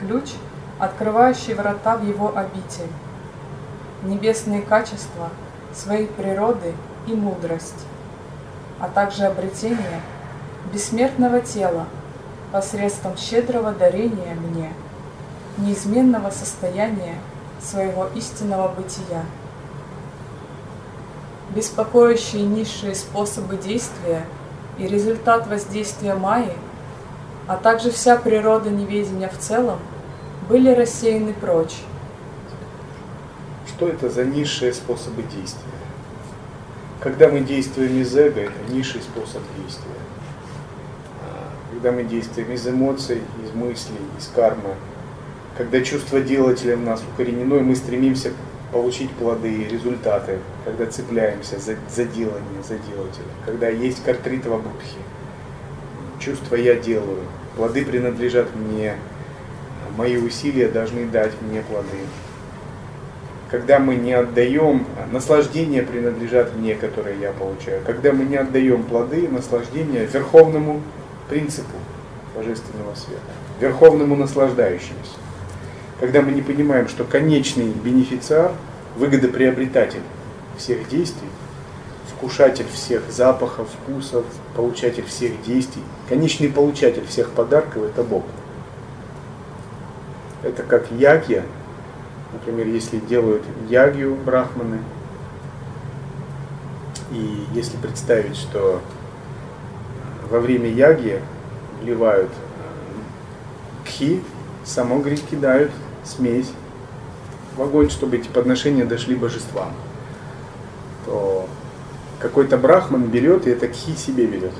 ключ, 0.01 0.31
открывающий 0.79 1.55
врата 1.55 1.97
в 1.97 2.07
Его 2.07 2.37
обитель, 2.37 2.91
небесные 4.03 4.63
качества 4.63 5.29
своей 5.75 6.07
природы 6.07 6.73
и 7.07 7.13
мудрость, 7.13 7.85
а 8.79 8.89
также 8.89 9.25
обретение 9.25 10.01
бессмертного 10.71 11.41
тела 11.41 11.87
посредством 12.53 13.17
щедрого 13.17 13.73
дарения 13.73 14.35
мне, 14.35 14.73
неизменного 15.57 16.31
состояния 16.31 17.15
своего 17.63 18.09
истинного 18.15 18.69
бытия. 18.69 19.25
Беспокоящие 21.55 22.43
низшие 22.43 22.95
способы 22.95 23.57
действия 23.57 24.27
и 24.77 24.87
результат 24.87 25.47
воздействия 25.47 26.15
Майи– 26.15 26.53
а 27.47 27.57
также 27.57 27.91
вся 27.91 28.17
природа 28.17 28.71
неведения 28.71 29.29
в 29.29 29.39
целом, 29.39 29.79
были 30.49 30.71
рассеяны 30.71 31.33
прочь. 31.33 31.77
Что 33.67 33.89
это 33.89 34.09
за 34.09 34.25
низшие 34.25 34.73
способы 34.73 35.23
действия? 35.23 35.63
Когда 37.01 37.29
мы 37.29 37.41
действуем 37.41 38.01
из 38.01 38.17
эго, 38.17 38.41
это 38.41 38.73
низший 38.73 39.03
способ 39.03 39.43
действия. 39.59 39.91
Когда 41.83 41.97
мы 42.01 42.05
действуем 42.05 42.53
из 42.53 42.69
эмоций, 42.69 43.23
из 43.45 43.53
мыслей, 43.57 43.99
из 44.17 44.29
кармы, 44.29 44.77
когда 45.59 45.81
чувство 45.81 46.21
делателя 46.21 46.77
в 46.77 46.83
нас 46.85 47.03
укоренено, 47.03 47.57
и 47.57 47.61
мы 47.61 47.75
стремимся 47.75 48.31
получить 48.71 49.11
плоды 49.11 49.65
результаты, 49.65 50.39
когда 50.65 50.87
цепляемся 50.87 51.59
за, 51.59 51.75
за 51.93 52.05
делание, 52.05 52.63
за 52.63 52.77
делателя, 52.79 53.27
когда 53.45 53.69
есть 53.69 54.01
картритова 54.05 54.59
будхи, 54.59 55.01
чувство 56.21 56.55
«я 56.55 56.77
делаю», 56.77 57.19
плоды 57.57 57.85
принадлежат 57.85 58.55
мне, 58.55 58.95
мои 59.97 60.17
усилия 60.19 60.69
должны 60.69 61.07
дать 61.07 61.33
мне 61.43 61.63
плоды. 61.63 61.99
Когда 63.51 63.81
мы 63.81 63.97
не 63.97 64.13
отдаем, 64.13 64.87
наслаждение 65.11 65.83
принадлежат 65.83 66.55
мне, 66.55 66.77
которое 66.77 67.17
я 67.17 67.33
получаю. 67.33 67.83
Когда 67.85 68.13
мы 68.13 68.25
не 68.25 68.37
отдаем 68.37 68.85
плоды, 68.85 69.29
наслаждение 69.29 70.07
верховному 70.07 70.81
принципу 71.33 71.73
божественного 72.37 72.95
света, 72.95 73.33
верховному 73.59 74.17
наслаждающемуся. 74.17 75.17
Когда 75.99 76.21
мы 76.21 76.33
не 76.33 76.43
понимаем, 76.43 76.89
что 76.89 77.05
конечный 77.05 77.71
бенефициар, 77.71 78.53
выгодоприобретатель 78.97 80.03
всех 80.59 80.87
действий, 80.91 81.29
вкушатель 82.15 82.67
всех 82.71 83.11
запахов, 83.11 83.69
вкусов, 83.71 84.27
получатель 84.55 85.07
всех 85.07 85.43
действий, 85.43 85.83
конечный 86.07 86.51
получатель 86.51 87.07
всех 87.07 87.31
подарков– 87.31 87.83
это 87.85 88.03
Бог. 88.03 88.25
Это 90.43 90.63
как 90.65 90.91
ягья, 90.91 91.45
например, 92.35 92.67
если 92.67 92.99
делают 92.99 93.43
ягью 93.71 94.17
брахманы, 94.17 94.81
и 97.11 97.47
если 97.55 97.79
представить, 97.79 98.37
что 98.37 98.83
во 100.33 100.41
время 100.41 100.71
яги 100.71 101.21
вливают 101.83 102.31
кхи, 103.85 104.23
самогри 104.65 105.19
кидают, 105.19 105.71
смесь 106.05 106.51
в 107.55 107.61
огонь, 107.61 107.91
чтобы 107.91 108.17
эти 108.17 108.29
подношения 108.29 108.87
дошли 108.87 109.15
божествам, 109.15 109.73
то 111.05 111.47
какой-то 112.19 112.57
брахман 112.57 113.05
берет 113.05 113.47
и 113.47 113.51
это 113.51 113.69
кхи 113.69 113.95
себе 113.95 114.27
берет. 114.27 114.55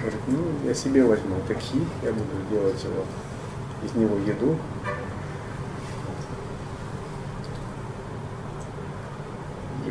Говорит, 0.00 0.20
ну, 0.28 0.38
я 0.64 0.74
себе 0.74 1.04
возьму 1.04 1.36
это 1.44 1.54
кхи, 1.54 1.80
я 2.04 2.12
буду 2.12 2.30
делать 2.48 2.82
его, 2.84 3.04
из 3.84 3.92
него 3.94 4.16
еду. 4.16 4.56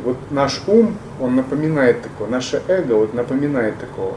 Вот 0.02 0.16
наш 0.30 0.62
ум, 0.66 0.96
он 1.20 1.36
напоминает 1.36 2.02
такое, 2.02 2.28
наше 2.28 2.62
эго 2.68 2.94
вот 2.94 3.14
напоминает 3.14 3.78
такого, 3.78 4.16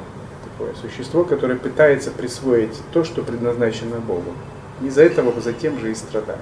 такое 0.53 0.73
существо, 0.75 1.23
которое 1.23 1.55
пытается 1.55 2.11
присвоить 2.11 2.75
то, 2.91 3.03
что 3.03 3.23
предназначено 3.23 3.97
Богу. 3.97 4.33
Из-за 4.81 5.03
этого 5.03 5.39
затем 5.41 5.79
же 5.79 5.91
и 5.91 5.95
страдает. 5.95 6.41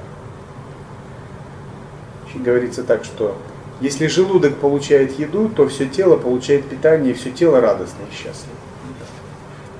Говорится 2.33 2.83
так, 2.83 3.03
что 3.03 3.37
если 3.81 4.07
желудок 4.07 4.55
получает 4.57 5.19
еду, 5.19 5.49
то 5.49 5.67
все 5.67 5.85
тело 5.85 6.15
получает 6.15 6.69
питание, 6.69 7.11
и 7.11 7.15
все 7.15 7.31
тело 7.31 7.59
радостно 7.59 8.03
и 8.09 8.13
счастливо. 8.13 8.55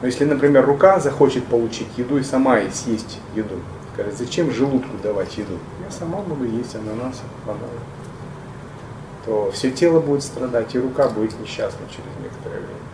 Но 0.02 0.08
если, 0.08 0.26
например, 0.26 0.66
рука 0.66 1.00
захочет 1.00 1.46
получить 1.46 1.88
еду 1.98 2.18
и 2.18 2.24
сама 2.24 2.60
и 2.60 2.70
съесть 2.72 3.20
еду, 3.36 3.56
скажет, 3.94 4.18
зачем 4.18 4.52
желудку 4.52 4.98
давать 5.02 5.38
еду? 5.38 5.58
Я 5.86 5.92
сама 5.92 6.18
могу 6.28 6.44
есть 6.44 6.76
бананы. 6.76 7.64
То 9.26 9.52
все 9.52 9.72
тело 9.72 10.00
будет 10.00 10.24
страдать, 10.24 10.74
и 10.76 10.80
рука 10.80 11.08
будет 11.08 11.40
несчастна 11.40 11.86
через 11.90 12.10
некоторое 12.22 12.58
время. 12.58 12.91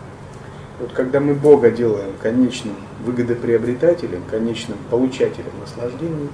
Вот 0.78 0.92
когда 0.92 1.18
мы 1.18 1.34
Бога 1.34 1.70
делаем 1.70 2.12
конечным 2.22 2.76
выгодоприобретателем, 3.04 4.22
конечным 4.30 4.78
получателем 4.90 5.58
наслаждений, 5.60 6.28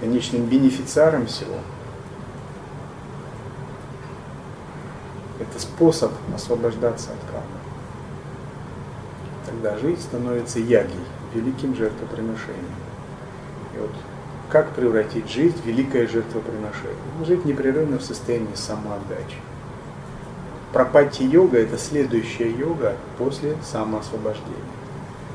конечным 0.00 0.46
бенефициаром 0.46 1.26
всего, 1.26 1.56
это 5.40 5.60
способ 5.60 6.12
освобождаться 6.34 7.10
от 7.10 7.32
кармы. 7.32 7.58
Тогда 9.44 9.76
жизнь 9.78 10.02
становится 10.02 10.60
ягей, 10.60 10.94
великим 11.34 11.74
жертвоприношением. 11.74 12.76
И 13.74 13.78
вот 13.80 13.90
как 14.50 14.70
превратить 14.70 15.28
жизнь 15.30 15.56
в 15.60 15.66
великое 15.66 16.06
жертвоприношение? 16.06 16.96
Жить 17.26 17.44
непрерывно 17.44 17.98
в 17.98 18.02
состоянии 18.02 18.54
самоотдачи. 18.54 19.38
Пропатти 20.72 21.24
йога– 21.24 21.58
это 21.60 21.78
следующая 21.78 22.50
йога 22.50 22.96
после 23.16 23.56
самоосвобождения. 23.62 24.54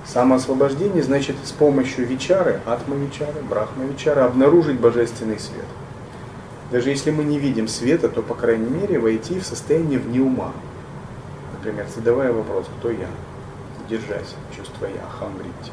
Самоосвобождение 0.06 1.02
значит 1.02 1.36
с 1.44 1.52
помощью 1.52 2.06
вичары, 2.06 2.60
атма-вичары, 2.66 4.20
обнаружить 4.22 4.80
божественный 4.80 5.40
свет. 5.40 5.66
Даже 6.72 6.90
если 6.90 7.10
мы 7.10 7.24
не 7.24 7.40
видим 7.40 7.68
света, 7.68 8.10
то, 8.10 8.22
по 8.22 8.36
крайней 8.36 8.70
мере, 8.70 9.00
войти 9.00 9.40
в 9.40 9.46
состояние 9.46 9.98
вне 9.98 10.20
ума. 10.20 10.52
Например, 11.54 11.88
задавая 11.96 12.32
вопрос, 12.32 12.68
кто 12.80 12.92
я, 12.92 13.08
держась 13.90 14.36
чувство 14.56 14.86
я, 14.86 15.08
хамбрити. 15.20 15.72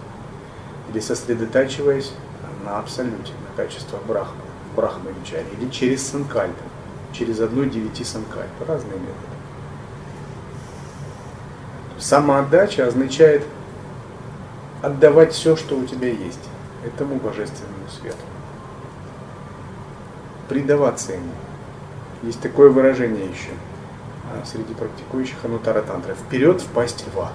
Или 0.91 1.01
сосредотачиваясь 1.01 2.13
на 2.65 2.79
абсолюте, 2.79 3.33
на 3.49 3.63
качество 3.63 3.99
брахмы, 4.09 4.43
брахма-вичаре, 4.75 5.47
или 5.59 5.69
через 5.71 6.07
санкальпу, 6.07 6.63
через 7.13 7.41
одну 7.41 7.65
девяти 7.65 8.05
санкальпы, 8.05 8.65
разные 8.67 8.99
методы. 8.99 9.40
Самоотдача 12.01 12.87
означает 12.87 13.45
отдавать 14.83 15.33
все, 15.35 15.55
что 15.55 15.77
у 15.77 15.85
тебя 15.85 16.09
есть, 16.09 16.41
этому 16.85 17.17
божественному 17.17 17.89
свету. 17.91 18.17
Предаваться 20.49 21.13
ему. 21.13 21.33
Есть 22.23 22.41
такое 22.41 22.71
выражение 22.71 23.27
еще 23.27 23.51
а, 24.31 24.45
среди 24.47 24.73
практикующих 24.75 25.37
анутара 25.45 25.83
тантры. 25.83 26.15
Вперед 26.15 26.63
в 26.63 26.67
пасть 26.69 27.05
льва. 27.07 27.33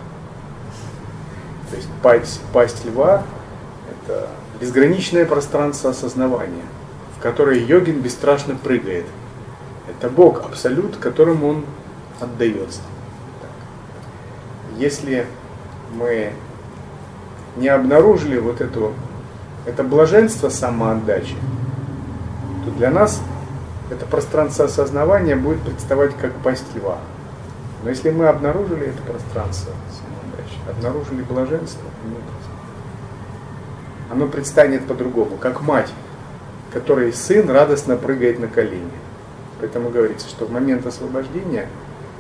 То 1.70 1.76
есть 1.76 1.89
пасть, 2.01 2.41
пасть 2.51 2.86
льва– 2.86 3.24
это 3.89 4.28
безграничное 4.59 5.26
пространство 5.26 5.91
осознавания, 5.91 6.66
в 7.18 7.22
которое 7.22 7.59
йогин 7.59 7.99
бесстрашно 8.01 8.55
прыгает. 8.55 9.05
Это 9.88 10.09
Бог, 10.09 10.43
абсолют, 10.45 10.97
которому 10.97 11.49
он 11.49 11.66
отдается. 12.20 12.82
Если 14.78 15.26
мы 15.93 16.34
не 17.55 17.69
обнаружили 17.69 18.39
вот 18.39 18.61
эту, 18.61 18.93
это 19.65 19.84
блаженство 19.84 20.49
самоотдачи, 20.49 21.36
то 22.65 22.71
для 22.71 22.89
нас 22.89 23.21
это 23.89 24.05
пространство 24.05 24.65
осознавания 24.65 25.36
будет 25.36 25.61
представать 25.61 26.15
как 26.17 26.34
пасть 26.43 26.65
льва. 26.76 26.97
Но 27.84 27.89
если 27.89 28.09
мы 28.09 28.28
обнаружили 28.28 28.88
это 28.88 29.01
пространство 29.03 29.71
самоотдачи, 29.91 30.57
обнаружили 30.69 31.21
блаженство, 31.21 31.86
оно 34.11 34.28
предстанет 34.28 34.86
по-другому, 34.86 35.38
как 35.38 35.61
мать, 35.61 35.91
которой 36.73 37.13
сын 37.13 37.49
радостно 37.49 37.95
прыгает 37.95 38.39
на 38.39 38.47
колени. 38.47 38.91
Поэтому 39.59 39.89
говорится, 39.89 40.28
что 40.28 40.45
в 40.45 40.51
момент 40.51 40.86
освобождения 40.86 41.69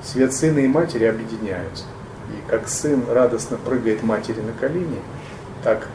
свет 0.03 0.33
сына 0.33 0.59
и 0.59 0.67
матери 0.67 1.05
объединяются. 1.05 1.83
И 2.29 2.49
как 2.49 2.67
сын 2.67 3.03
радостно 3.09 3.57
прыгает 3.57 4.03
матери 4.03 4.41
на 4.41 4.53
колени, 4.53 5.01
так 5.63 5.87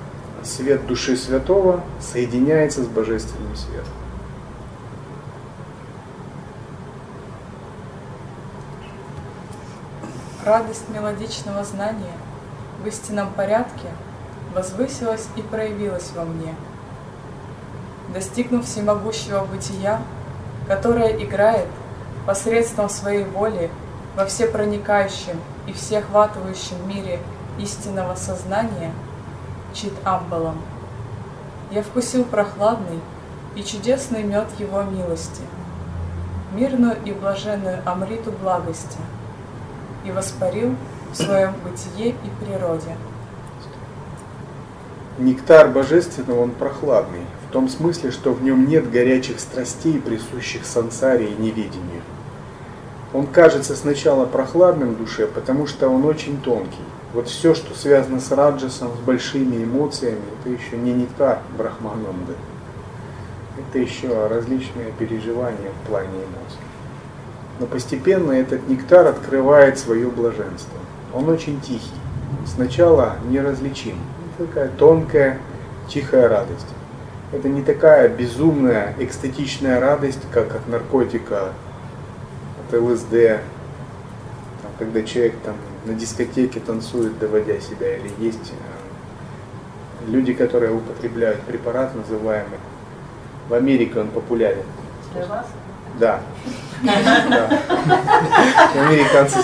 свет 0.42 0.86
души 0.86 1.16
святого 1.16 1.82
соединяется 2.00 2.82
с 2.82 2.86
божественным 2.86 3.56
светом. 3.56 3.92
Радость 10.44 10.88
мелодичного 10.88 11.64
знания 11.64 12.14
в 12.82 12.86
истинном 12.86 13.30
порядке 13.34 13.88
возвысилась 14.54 15.28
и 15.36 15.42
проявилась 15.42 16.10
во 16.14 16.24
мне. 16.24 16.54
Достигнув 18.14 18.64
всемогущего 18.64 19.44
бытия, 19.44 20.00
которое 20.66 21.22
играет 21.22 21.66
посредством 22.26 22.88
своей 22.88 23.24
воли 23.24 23.70
во 24.16 24.24
всепроникающем 24.24 25.38
и 25.70 25.72
всеохватывающем 25.72 26.76
мире 26.88 27.20
истинного 27.58 28.16
сознания, 28.16 28.92
чит 29.72 29.92
амбалом, 30.04 30.58
я 31.70 31.82
вкусил 31.82 32.24
прохладный 32.24 32.98
и 33.54 33.62
чудесный 33.62 34.24
мед 34.24 34.48
его 34.58 34.82
милости, 34.82 35.42
мирную 36.52 36.96
и 37.04 37.12
блаженную 37.12 37.80
амриту 37.86 38.32
благости, 38.32 38.98
и 40.04 40.10
воспарил 40.10 40.74
в 41.12 41.16
своем 41.16 41.54
бытие 41.64 42.10
и 42.10 42.44
природе. 42.44 42.96
Нектар 45.18 45.68
божественного, 45.68 46.40
он 46.40 46.50
прохладный, 46.50 47.26
в 47.48 47.52
том 47.52 47.68
смысле, 47.68 48.10
что 48.10 48.32
в 48.32 48.42
нем 48.42 48.66
нет 48.66 48.90
горячих 48.90 49.38
страстей, 49.38 50.00
присущих 50.00 50.64
сансаре 50.64 51.26
и 51.26 51.34
невидению. 51.34 52.02
Он 53.12 53.26
кажется 53.26 53.74
сначала 53.74 54.24
прохладным 54.24 54.94
душе, 54.94 55.26
потому 55.26 55.66
что 55.66 55.88
он 55.88 56.04
очень 56.04 56.40
тонкий. 56.40 56.84
Вот 57.12 57.26
все, 57.26 57.54
что 57.54 57.74
связано 57.74 58.20
с 58.20 58.30
раджасом, 58.30 58.90
с 58.96 59.00
большими 59.00 59.64
эмоциями, 59.64 60.20
это 60.40 60.50
еще 60.50 60.76
не 60.76 60.92
нектар 60.92 61.40
брахмананды. 61.58 62.34
Это 63.58 63.78
еще 63.80 64.28
различные 64.28 64.92
переживания 64.96 65.70
в 65.82 65.88
плане 65.88 66.08
эмоций. 66.08 66.60
Но 67.58 67.66
постепенно 67.66 68.30
этот 68.30 68.68
нектар 68.68 69.08
открывает 69.08 69.78
свое 69.78 70.08
блаженство. 70.08 70.78
Он 71.12 71.28
очень 71.28 71.60
тихий. 71.60 71.90
Сначала 72.46 73.16
неразличим. 73.28 73.98
Это 74.38 74.46
такая 74.46 74.68
тонкая, 74.68 75.38
тихая 75.88 76.28
радость. 76.28 76.68
Это 77.32 77.48
не 77.48 77.62
такая 77.62 78.08
безумная, 78.08 78.94
экстатичная 78.98 79.80
радость, 79.80 80.20
как 80.32 80.54
от 80.54 80.68
наркотика 80.68 81.48
от 82.72 82.80
ЛСД, 82.80 83.10
там, 84.62 84.72
когда 84.78 85.02
человек 85.02 85.34
там 85.44 85.56
на 85.84 85.94
дискотеке 85.94 86.60
танцует, 86.60 87.18
доводя 87.18 87.58
себя, 87.60 87.96
или 87.96 88.10
есть 88.18 88.52
э, 88.52 90.10
люди, 90.10 90.32
которые 90.32 90.72
употребляют 90.72 91.40
препарат, 91.42 91.94
называемый, 91.94 92.58
в 93.48 93.54
Америке 93.54 94.00
он 94.00 94.08
популярен. 94.08 94.64
Для 95.14 95.26
вас? 95.26 95.46
Да. 95.98 96.20
Американцы 98.74 99.38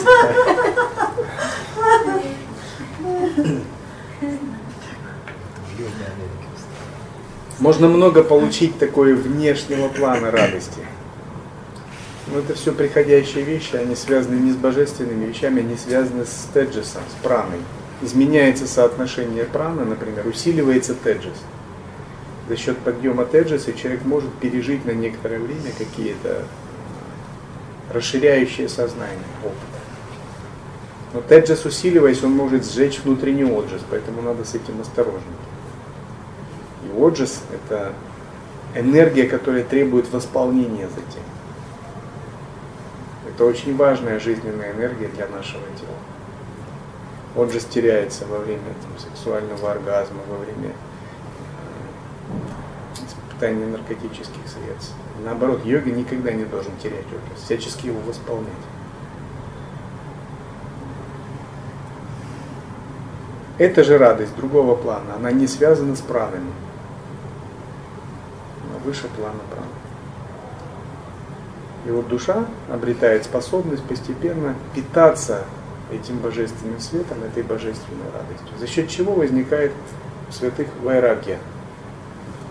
Можно 7.59 7.89
много 7.89 8.23
получить 8.23 8.79
такой 8.79 9.15
внешнего 9.15 9.89
плана 9.89 10.31
радости. 10.31 10.81
Но 12.29 12.41
это 12.41 12.55
все 12.55 12.73
приходящие 12.73 13.45
вещи, 13.45 13.77
они 13.77 13.95
связаны 13.95 14.35
не 14.37 14.53
с 14.53 14.57
божественными 14.57 15.27
вещами, 15.27 15.61
они 15.61 15.77
связаны 15.77 16.25
с 16.25 16.49
теджесом, 16.53 17.03
с 17.09 17.23
праной. 17.23 17.61
Изменяется 18.03 18.67
соотношение 18.67 19.45
праны, 19.45 19.85
например, 19.85 20.27
усиливается 20.27 20.95
теджес. 20.95 21.37
За 22.49 22.57
счет 22.57 22.79
подъема 22.79 23.25
теджеса 23.25 23.73
человек 23.73 24.05
может 24.05 24.33
пережить 24.35 24.85
на 24.85 24.91
некоторое 24.91 25.39
время 25.39 25.71
какие-то 25.79 26.45
расширяющие 27.93 28.69
сознание 28.69 29.19
опыт. 29.43 29.57
Но 31.15 31.21
теджес 31.21 31.65
усиливаясь, 31.65 32.23
он 32.23 32.33
может 32.33 32.67
сжечь 32.67 33.01
внутренний 33.05 33.45
оджес, 33.45 33.81
поэтому 33.89 34.21
надо 34.23 34.45
с 34.45 34.55
этим 34.55 34.81
осторожно. 34.81 35.23
И 36.85 37.01
оджес– 37.01 37.41
это 37.53 37.95
энергия, 38.75 39.27
которая 39.27 39.65
требует 39.65 40.13
восполнения 40.13 40.89
затем. 40.89 41.23
Это 43.37 43.45
очень 43.45 43.77
важная 43.77 44.19
жизненная 44.19 44.73
энергия 44.73 45.09
для 45.09 45.29
нашего 45.29 45.63
тела. 45.79 45.99
Он 47.37 47.51
же 47.51 47.61
теряется 47.61 48.25
во 48.25 48.39
время 48.39 48.63
там, 48.81 48.99
сексуального 48.99 49.73
оргазма, 49.73 50.23
во 50.27 50.39
время 50.39 50.73
э, 52.31 53.05
испытания 53.07 53.67
наркотических 53.67 54.41
средств. 54.47 54.95
Наоборот, 55.23 55.67
йога 55.67 55.91
никогда 55.91 56.33
не 56.33 56.47
должен 56.47 56.73
терять 56.83 57.05
образ, 57.09 57.45
всячески 57.45 57.89
его 57.89 58.01
восполнять. 58.01 58.55
Это 63.59 63.85
же 63.85 63.99
радость 63.99 64.35
другого 64.35 64.77
плана, 64.77 65.17
она 65.17 65.31
не 65.31 65.47
связана 65.47 65.95
с 65.95 66.01
пранами. 66.01 66.53
Она 68.65 68.79
выше 68.83 69.09
плана 69.09 69.41
праны. 69.51 69.86
И 71.87 71.91
вот 71.91 72.09
душа 72.09 72.47
обретает 72.69 73.25
способность 73.25 73.85
постепенно 73.85 74.55
питаться 74.75 75.45
этим 75.93 76.19
божественным 76.19 76.81
светом, 76.81 77.19
этой 77.23 77.45
божественной 77.45 78.07
радостью. 78.13 78.59
За 78.59 78.67
счет 78.67 78.89
чего 78.89 79.13
возникает 79.13 79.71
у 80.29 80.33
святых 80.33 80.67
вайрагья. 80.83 81.39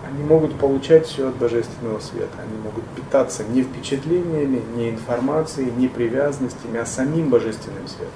Они 0.08 0.24
могут 0.24 0.58
получать 0.58 1.06
все 1.06 1.28
от 1.28 1.36
божественного 1.36 1.98
света. 2.00 2.32
Они 2.40 2.56
могут 2.62 2.84
питаться 2.94 3.44
не 3.44 3.62
впечатлениями, 3.62 4.62
не 4.74 4.90
информацией, 4.90 5.70
не 5.76 5.88
привязанностями, 5.88 6.78
а 6.78 6.86
самим 6.86 7.28
божественным 7.28 7.86
светом. 7.88 8.14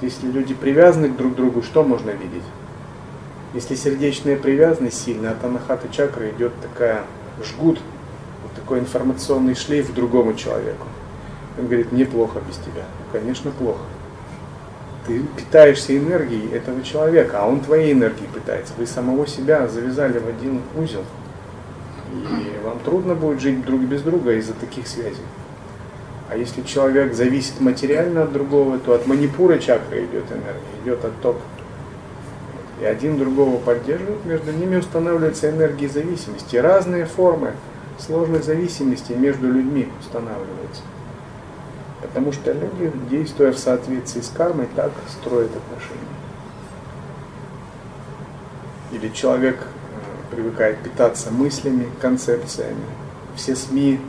Если 0.00 0.26
люди 0.28 0.54
привязаны 0.54 1.08
друг 1.08 1.34
к 1.34 1.36
другу, 1.36 1.62
что 1.62 1.82
можно 1.82 2.10
видеть? 2.10 2.44
Если 3.52 3.74
сердечная 3.74 4.36
привязанность 4.36 5.04
сильная, 5.04 5.32
от 5.32 5.44
анахаты 5.44 5.88
чакры 5.90 6.30
идет 6.30 6.52
такая 6.62 7.02
жгут, 7.44 7.78
такой 8.64 8.80
информационный 8.80 9.54
шлейф 9.54 9.94
другому 9.94 10.34
человеку. 10.34 10.86
Он 11.58 11.66
говорит, 11.66 11.92
мне 11.92 12.04
плохо 12.04 12.40
без 12.48 12.56
тебя. 12.56 12.84
Конечно, 13.12 13.50
плохо 13.52 13.80
ты 15.06 15.20
питаешься 15.36 15.96
энергией 15.96 16.50
этого 16.52 16.82
человека, 16.82 17.40
а 17.40 17.46
он 17.46 17.60
твоей 17.60 17.92
энергией 17.92 18.28
питается. 18.32 18.72
Вы 18.78 18.86
самого 18.86 19.26
себя 19.26 19.68
завязали 19.68 20.18
в 20.18 20.26
один 20.26 20.62
узел. 20.76 21.04
И 22.12 22.64
вам 22.64 22.78
трудно 22.80 23.14
будет 23.14 23.40
жить 23.40 23.64
друг 23.64 23.80
без 23.82 24.02
друга 24.02 24.32
из-за 24.34 24.54
таких 24.54 24.86
связей. 24.86 25.24
А 26.30 26.36
если 26.36 26.62
человек 26.62 27.12
зависит 27.12 27.60
материально 27.60 28.22
от 28.22 28.32
другого, 28.32 28.78
то 28.78 28.94
от 28.94 29.06
манипура 29.06 29.58
чакры 29.58 30.04
идет 30.04 30.24
энергия, 30.30 30.82
идет 30.82 31.04
отток. 31.04 31.36
И 32.80 32.84
один 32.84 33.18
другого 33.18 33.58
поддерживает, 33.58 34.24
между 34.24 34.52
ними 34.52 34.76
устанавливается 34.76 35.50
энергия 35.50 35.88
зависимости. 35.88 36.56
Разные 36.56 37.04
формы 37.04 37.52
сложных 37.98 38.44
зависимостей 38.44 39.14
между 39.14 39.50
людьми 39.50 39.88
устанавливаются. 40.00 40.82
Потому 42.00 42.32
что 42.32 42.52
люди, 42.52 42.92
действуя 43.08 43.52
в 43.52 43.58
соответствии 43.58 44.20
с 44.20 44.28
кармой, 44.28 44.68
так 44.74 44.92
строят 45.08 45.50
отношения. 45.56 46.00
Или 48.92 49.08
человек 49.08 49.56
э, 49.58 50.34
привыкает 50.34 50.78
питаться 50.78 51.30
мыслями, 51.30 51.88
концепциями. 52.00 52.84
Все 53.36 53.56
СМИ, 53.56 54.00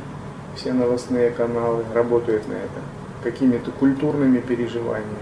все 0.56 0.74
новостные 0.74 1.32
каналы 1.32 1.84
работают 1.94 2.48
на 2.48 2.54
это. 2.54 2.82
Какими-то 3.24 3.72
культурными 3.72 4.40
переживаниями. 4.40 5.18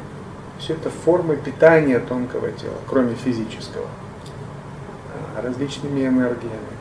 Все 0.59 0.74
это 0.74 0.89
формы 0.89 1.36
питания 1.38 1.99
тонкого 1.99 2.51
тела, 2.51 2.78
кроме 2.89 3.16
физического. 3.16 3.88
А, 5.36 5.41
различными 5.41 6.05
энергиями. 6.05 6.72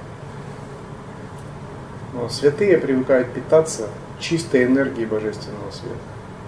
Святые 2.30 2.78
привыкают 2.78 3.32
питаться 3.32 3.88
чистой 4.20 4.64
энергии 4.64 5.04
божественного 5.04 5.70
света. 5.70 5.96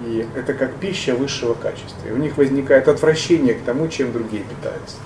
И 0.06 0.26
это 0.36 0.54
как 0.54 0.74
пища 0.74 1.14
высшего 1.14 1.54
качества. 1.54 2.08
И 2.08 2.12
у 2.12 2.16
них 2.16 2.36
возникает 2.36 2.88
отвращение 2.88 3.54
к 3.54 3.62
тому, 3.62 3.88
чем 3.88 4.12
другие 4.12 4.44
питаются. 4.44 4.96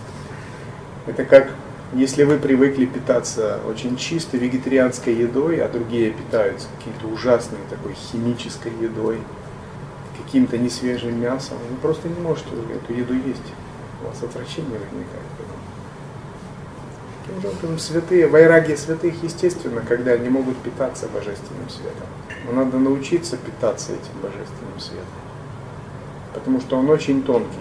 Это 1.06 1.24
как 1.24 1.50
если 1.94 2.24
вы 2.24 2.38
привыкли 2.38 2.84
питаться 2.84 3.61
очень 3.66 3.96
чистой 3.96 4.38
вегетарианской 4.38 5.14
едой, 5.14 5.64
а 5.64 5.68
другие 5.68 6.11
питаются 6.11 6.68
какой-то 6.78 7.14
ужасной 7.14 7.59
такой 7.70 7.94
химической 7.94 8.72
едой, 8.78 9.18
каким-то 10.22 10.59
несвежим 10.59 11.18
мясом, 11.18 11.56
вы 11.70 11.76
просто 11.76 12.09
не 12.09 12.20
можете 12.20 12.50
эту 12.74 12.92
еду 12.92 13.14
есть. 13.14 13.40
У 14.02 14.06
вас 14.06 14.22
отвращение 14.22 14.78
возникает. 14.78 15.38
Святые, 17.79 18.26
вайраги 18.26 18.74
святых, 18.74 19.22
естественно, 19.22 19.83
когда 19.87 20.12
они 20.12 20.29
могут 20.29 20.57
питаться 20.59 21.07
божественным 21.09 21.68
светом. 21.68 22.07
Но 22.47 22.64
надо 22.64 22.79
научиться 22.79 23.37
питаться 23.37 23.93
этим 23.93 24.20
божественным 24.22 24.79
светом. 24.79 25.07
Потому 26.35 26.61
что 26.61 26.79
он 26.79 26.89
очень 26.91 27.22
тонкий. 27.22 27.59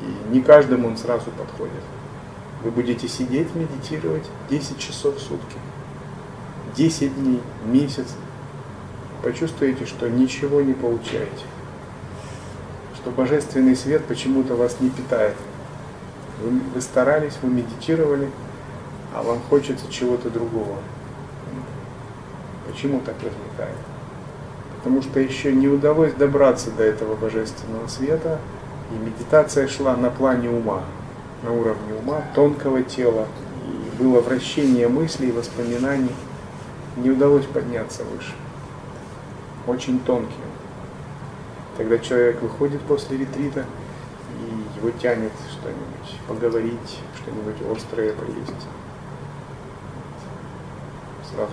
И 0.00 0.34
не 0.34 0.40
каждому 0.40 0.88
он 0.88 0.96
сразу 0.96 1.30
подходит. 1.32 1.82
Вы 2.62 2.70
будете 2.70 3.08
сидеть, 3.08 3.54
медитировать 3.54 4.24
10 4.50 4.78
часов 4.78 5.16
в 5.16 5.20
сутки. 5.20 5.58
10 6.76 7.14
дней, 7.14 7.42
месяц. 7.64 8.06
Почувствуете, 9.22 9.86
что 9.86 10.08
ничего 10.08 10.60
не 10.60 10.74
получаете. 10.74 11.44
Что 12.94 13.10
божественный 13.10 13.76
свет 13.76 14.04
почему-то 14.06 14.54
вас 14.54 14.76
не 14.80 14.90
питает. 14.90 15.34
Вы, 16.42 16.60
вы 16.74 16.80
старались, 16.80 17.34
вы 17.42 17.48
медитировали, 17.48 18.30
а 19.14 19.22
вам 19.22 19.40
хочется 19.48 19.90
чего-то 19.90 20.30
другого. 20.30 20.76
Почему 22.70 23.00
так 23.00 23.14
возникает? 23.16 23.76
Потому 24.76 25.02
что 25.02 25.20
еще 25.20 25.52
не 25.52 25.68
удалось 25.68 26.12
добраться 26.12 26.70
до 26.70 26.84
этого 26.84 27.16
божественного 27.16 27.86
света, 27.88 28.38
и 28.92 28.94
медитация 28.94 29.66
шла 29.68 29.96
на 29.96 30.10
плане 30.10 30.50
ума, 30.50 30.82
на 31.42 31.52
уровне 31.52 31.94
ума, 31.94 32.22
тонкого 32.34 32.82
тела, 32.82 33.26
и 33.66 34.02
было 34.02 34.20
вращение 34.20 34.88
мыслей, 34.88 35.32
воспоминаний. 35.32 36.14
Не 36.96 37.10
удалось 37.10 37.46
подняться 37.46 38.04
выше. 38.04 38.34
Очень 39.66 40.00
тонкий. 40.00 40.34
Тогда 41.76 41.98
человек 41.98 42.42
выходит 42.42 42.80
после 42.82 43.18
ретрита, 43.18 43.64
и 44.40 44.78
его 44.78 44.90
тянет 44.90 45.32
что-нибудь 45.50 46.20
поговорить, 46.26 46.98
что-нибудь 47.22 47.76
острое 47.76 48.12
поесть 48.14 48.66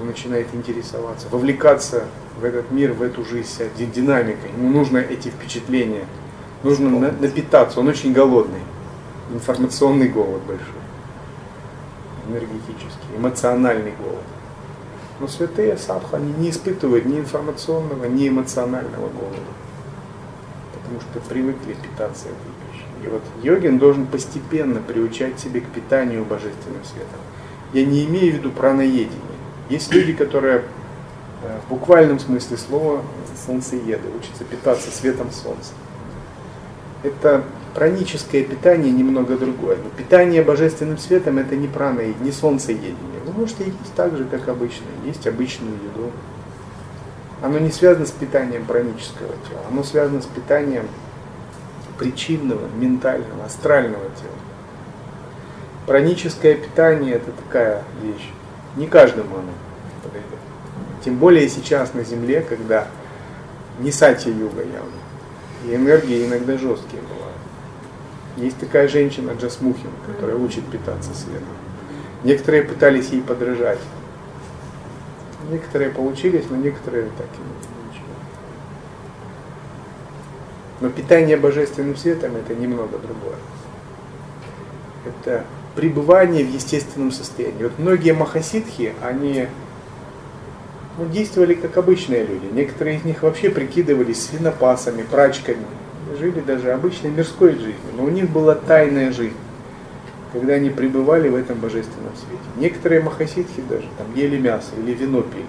начинает 0.04 0.48
интересоваться, 0.54 1.28
вовлекаться 1.30 2.06
в 2.40 2.44
этот 2.44 2.72
мир, 2.72 2.94
в 2.94 3.02
эту 3.02 3.24
жизнь, 3.26 3.48
динамикой. 3.78 4.52
Ему 4.58 4.70
нужно 4.70 4.98
эти 4.98 5.30
впечатления, 5.30 6.06
нужно 6.64 6.90
на, 6.90 7.12
напитаться. 7.12 7.80
Он 7.80 7.88
очень 7.88 8.14
голодный, 8.14 8.62
информационный 9.34 10.08
голод 10.08 10.42
большой, 10.44 10.66
энергетический, 12.28 13.18
эмоциональный 13.18 13.94
голод. 14.02 14.24
Но 15.20 15.28
святые 15.28 15.78
садху, 15.78 16.18
они 16.18 16.34
не 16.34 16.50
испытывают 16.50 17.06
ни 17.06 17.20
информационного, 17.20 18.06
ни 18.06 18.28
эмоционального 18.28 19.08
голода, 19.08 19.54
потому 20.74 21.00
что 21.00 21.20
привыкли 21.30 21.74
питаться 21.74 22.26
этой 22.26 22.72
пищей. 22.72 22.86
И 23.06 23.08
вот 23.08 23.22
йогин 23.42 23.78
должен 23.78 24.08
постепенно 24.08 24.82
приучать 24.82 25.40
себя 25.40 25.62
к 25.62 25.66
питанию 25.68 26.26
божественным 26.26 26.84
светом. 26.84 27.20
Я 27.72 27.86
не 27.86 28.06
имею 28.06 28.34
в 28.34 28.36
виду 28.38 28.52
праноедение. 28.52 29.25
Есть 29.70 29.92
люди, 29.92 30.14
которые 30.14 30.64
э, 31.42 31.60
в 31.66 31.70
буквальном 31.70 32.20
смысле 32.20 32.58
слова 32.58 33.02
солнцееды, 33.46 34.10
учатся 34.10 34.44
питаться 34.44 34.92
светом 34.92 35.32
солнца. 35.32 35.74
Это 37.04 37.44
праническое 37.74 38.44
питание 38.44 38.92
немного 38.92 39.38
другое. 39.38 39.78
Но 39.78 39.90
питание 39.90 40.44
божественным 40.44 40.98
светом 40.98 41.40
это 41.40 41.56
не 41.56 41.68
прана, 41.68 42.02
не 42.22 42.32
солнцеедение. 42.32 43.20
Вы 43.26 43.34
можете 43.34 43.66
есть 43.66 43.94
так 43.96 44.16
же, 44.16 44.26
как 44.26 44.48
обычно, 44.48 44.86
есть 45.04 45.26
обычную 45.26 45.74
еду. 45.74 46.12
Оно 47.42 47.60
не 47.60 47.72
связано 47.72 48.06
с 48.06 48.12
питанием 48.12 48.66
пранического 48.66 49.34
тела, 49.48 49.62
оно 49.70 49.84
связано 49.84 50.22
с 50.22 50.26
питанием 50.26 50.88
причинного, 52.00 52.68
ментального, 52.76 53.46
астрального 53.46 54.06
тела. 54.06 54.32
Праническое 55.86 56.56
питание 56.56 57.16
это 57.16 57.32
такая 57.32 57.84
вещь 58.02 58.32
не 58.76 58.88
каждому 58.88 59.38
оно 59.38 59.52
подойдет. 60.04 60.40
Тем 61.04 61.18
более 61.18 61.48
сейчас 61.50 61.94
на 61.94 62.04
Земле, 62.04 62.42
когда 62.42 62.88
не 63.80 63.92
сати-юга 63.92 64.64
явно. 64.64 64.92
И 65.66 65.76
энергии 65.76 66.26
иногда 66.26 66.58
жесткие 66.58 67.02
бывают. 67.02 67.36
Есть 68.38 68.58
такая 68.58 68.88
женщина 68.88 69.32
Джасмухин, 69.32 69.92
которая 70.06 70.36
учит 70.36 70.66
питаться 70.66 71.14
светом. 71.14 71.48
Некоторые 72.24 72.64
пытались 72.64 73.10
ей 73.10 73.22
подражать. 73.22 73.80
Некоторые 75.50 75.92
получились, 75.92 76.46
но 76.50 76.58
некоторые 76.58 77.06
так 77.18 77.28
и 77.28 77.88
ничего. 77.88 78.08
Но 80.82 80.90
питание 80.90 81.38
божественным 81.38 81.96
светом 81.96 82.36
это 82.36 82.56
немного 82.56 82.98
другое. 82.98 83.38
Это 85.06 85.46
пребывание 85.76 86.44
в 86.44 86.54
естественном 86.54 87.12
состоянии. 87.12 87.64
Вот 87.64 87.78
многие 87.78 88.14
махасидхи, 88.14 88.94
они 89.02 89.48
ну, 90.98 91.06
действовали 91.08 91.54
как 91.54 91.78
обычные 91.78 92.26
люди. 92.26 92.46
Некоторые 92.52 92.98
из 92.98 93.04
них 93.04 93.24
вообще 93.24 93.50
прикидывались 93.50 94.26
свинопасами, 94.26 95.04
прачками, 95.04 95.66
жили 96.18 96.40
даже 96.40 96.72
обычной 96.72 97.12
мирской 97.12 97.54
жизнью, 97.54 97.76
но 97.98 98.06
у 98.06 98.10
них 98.10 98.30
была 98.30 98.56
тайная 98.56 99.12
жизнь, 99.12 99.36
когда 100.32 100.54
они 100.54 100.70
пребывали 100.70 101.28
в 101.30 101.36
этом 101.36 101.60
божественном 101.60 102.14
свете. 102.16 102.44
Некоторые 102.56 103.02
махасидхи 103.02 103.62
даже 103.70 103.88
там 103.98 104.08
ели 104.16 104.38
мясо 104.38 104.70
или 104.78 104.94
вино 104.94 105.22
пили. 105.22 105.46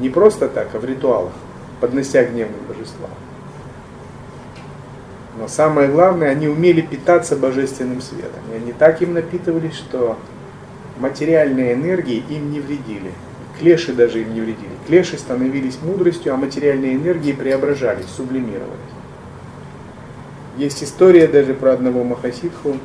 Не 0.00 0.08
просто 0.08 0.48
так, 0.48 0.68
а 0.74 0.78
в 0.78 0.84
ритуалах, 0.84 1.32
поднося 1.80 2.24
гневным 2.24 2.60
божествам. 2.68 3.10
Но 5.38 5.48
самое 5.48 5.88
главное, 5.88 6.30
они 6.30 6.46
умели 6.46 6.80
питаться 6.80 7.36
божественным 7.36 8.00
светом. 8.00 8.40
И 8.52 8.56
они 8.56 8.72
так 8.72 9.02
им 9.02 9.14
напитывались, 9.14 9.74
что 9.74 10.16
материальные 10.98 11.74
энергии 11.74 12.22
им 12.28 12.52
не 12.52 12.60
вредили. 12.60 13.12
Клеши 13.58 13.92
даже 13.92 14.22
им 14.22 14.34
не 14.34 14.40
вредили. 14.40 14.70
Клеши 14.86 15.18
становились 15.18 15.78
мудростью, 15.82 16.32
а 16.34 16.36
материальные 16.36 16.94
энергии 16.94 17.32
преображались, 17.32 18.06
сублимировались. 18.16 18.78
Есть 20.56 20.84
история 20.84 21.26
даже 21.26 21.54
про 21.54 21.72
одного 21.72 22.04
Махасидху. 22.04 22.76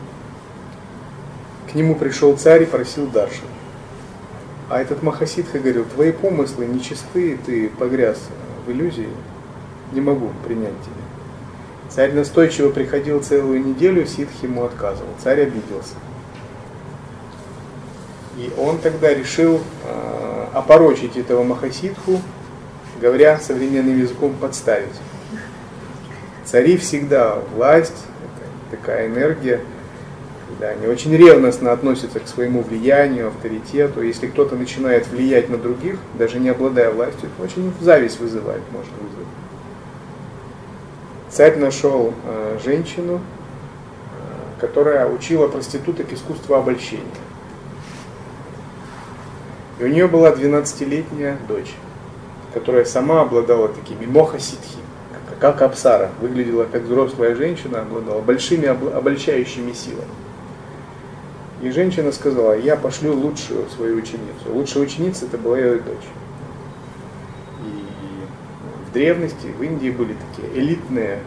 К 1.71 1.75
нему 1.75 1.93
пришел 1.95 2.35
царь 2.35 2.63
и 2.63 2.65
просил 2.65 3.05
Дарши. 3.07 3.43
А 4.69 4.81
этот 4.81 5.03
Махасидха 5.03 5.59
говорил, 5.59 5.85
твои 5.85 6.11
помыслы 6.11 6.65
нечисты, 6.65 7.37
ты 7.45 7.69
погряз 7.69 8.19
в 8.65 8.71
иллюзии, 8.71 9.09
не 9.93 10.01
могу 10.01 10.29
принять 10.45 10.79
тебя. 10.81 11.08
Царь 11.89 12.13
настойчиво 12.13 12.69
приходил 12.69 13.21
целую 13.21 13.65
неделю, 13.65 14.05
ситх 14.05 14.31
ему 14.43 14.63
отказывал. 14.63 15.09
Царь 15.23 15.41
обиделся. 15.41 15.95
И 18.37 18.51
он 18.57 18.77
тогда 18.77 19.13
решил 19.13 19.59
э, 19.85 20.45
опорочить 20.53 21.17
этого 21.17 21.43
Махасидху, 21.43 22.21
говоря 23.01 23.39
современным 23.39 23.99
языком, 23.99 24.33
подставить. 24.39 24.87
Цари 26.45 26.77
всегда 26.77 27.37
власть, 27.55 28.05
такая 28.71 29.07
энергия, 29.07 29.59
да, 30.59 30.69
они 30.69 30.87
очень 30.87 31.15
ревностно 31.15 31.71
относятся 31.71 32.19
к 32.19 32.27
своему 32.27 32.61
влиянию, 32.61 33.27
авторитету. 33.27 34.01
Если 34.01 34.27
кто-то 34.27 34.55
начинает 34.55 35.07
влиять 35.07 35.49
на 35.49 35.57
других, 35.57 35.97
даже 36.17 36.39
не 36.39 36.49
обладая 36.49 36.91
властью, 36.91 37.29
это 37.33 37.43
очень 37.43 37.71
зависть 37.79 38.19
вызывает, 38.19 38.61
может 38.71 38.91
вызвать. 38.99 39.27
Царь 41.29 41.57
нашел 41.57 42.13
э, 42.25 42.57
женщину, 42.63 43.19
э, 43.19 44.59
которая 44.59 45.07
учила 45.07 45.47
проституток 45.47 46.11
искусству 46.11 46.55
обольщения. 46.55 47.05
И 49.79 49.83
у 49.83 49.87
нее 49.87 50.07
была 50.07 50.31
12-летняя 50.31 51.37
дочь, 51.47 51.71
которая 52.53 52.83
сама 52.83 53.21
обладала 53.21 53.69
такими 53.69 54.05
моха-ситхи, 54.05 54.79
как 55.39 55.61
Апсара, 55.61 56.09
выглядела 56.19 56.65
как 56.65 56.81
взрослая 56.81 57.35
женщина, 57.35 57.81
обладала 57.81 58.21
большими 58.21 58.67
обольщающими 58.67 59.71
силами. 59.71 60.11
И 61.61 61.69
женщина 61.71 62.11
сказала, 62.11 62.53
я 62.53 62.75
пошлю 62.75 63.13
лучшую 63.13 63.69
свою 63.69 63.97
ученицу. 63.97 64.51
Лучшая 64.51 64.83
ученица 64.83 65.25
это 65.25 65.37
была 65.37 65.57
ее 65.57 65.79
дочь. 65.79 66.07
В 68.89 68.93
древности 68.93 69.47
в 69.57 69.61
Индии 69.61 69.91
были 69.91 70.15
такие 70.35 70.61
элитные 70.61 71.19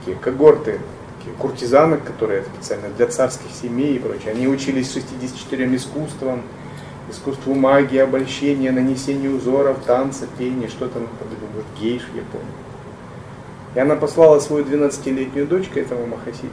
такие 0.00 0.16
когорты 0.16 0.80
такие 1.18 1.36
куртизанок, 1.36 2.04
которые 2.04 2.44
специально 2.44 2.88
для 2.96 3.06
царских 3.08 3.50
семей 3.50 3.96
и 3.96 3.98
прочее. 3.98 4.32
Они 4.32 4.46
учились 4.46 4.92
64 4.92 5.74
искусствам, 5.74 6.42
искусству 7.10 7.54
магии, 7.54 7.98
обольщения, 7.98 8.70
нанесения 8.70 9.28
узоров, 9.28 9.78
танца, 9.84 10.26
пения, 10.38 10.68
что 10.68 10.88
там, 10.88 11.02
может, 11.02 11.66
гейш, 11.80 12.02
я 12.14 12.22
помню. 12.30 12.46
И 13.74 13.78
она 13.78 13.96
послала 13.96 14.38
свою 14.38 14.64
12-летнюю 14.64 15.46
дочь 15.46 15.68
к 15.68 15.76
этому 15.76 16.06
Махасидхе. 16.06 16.48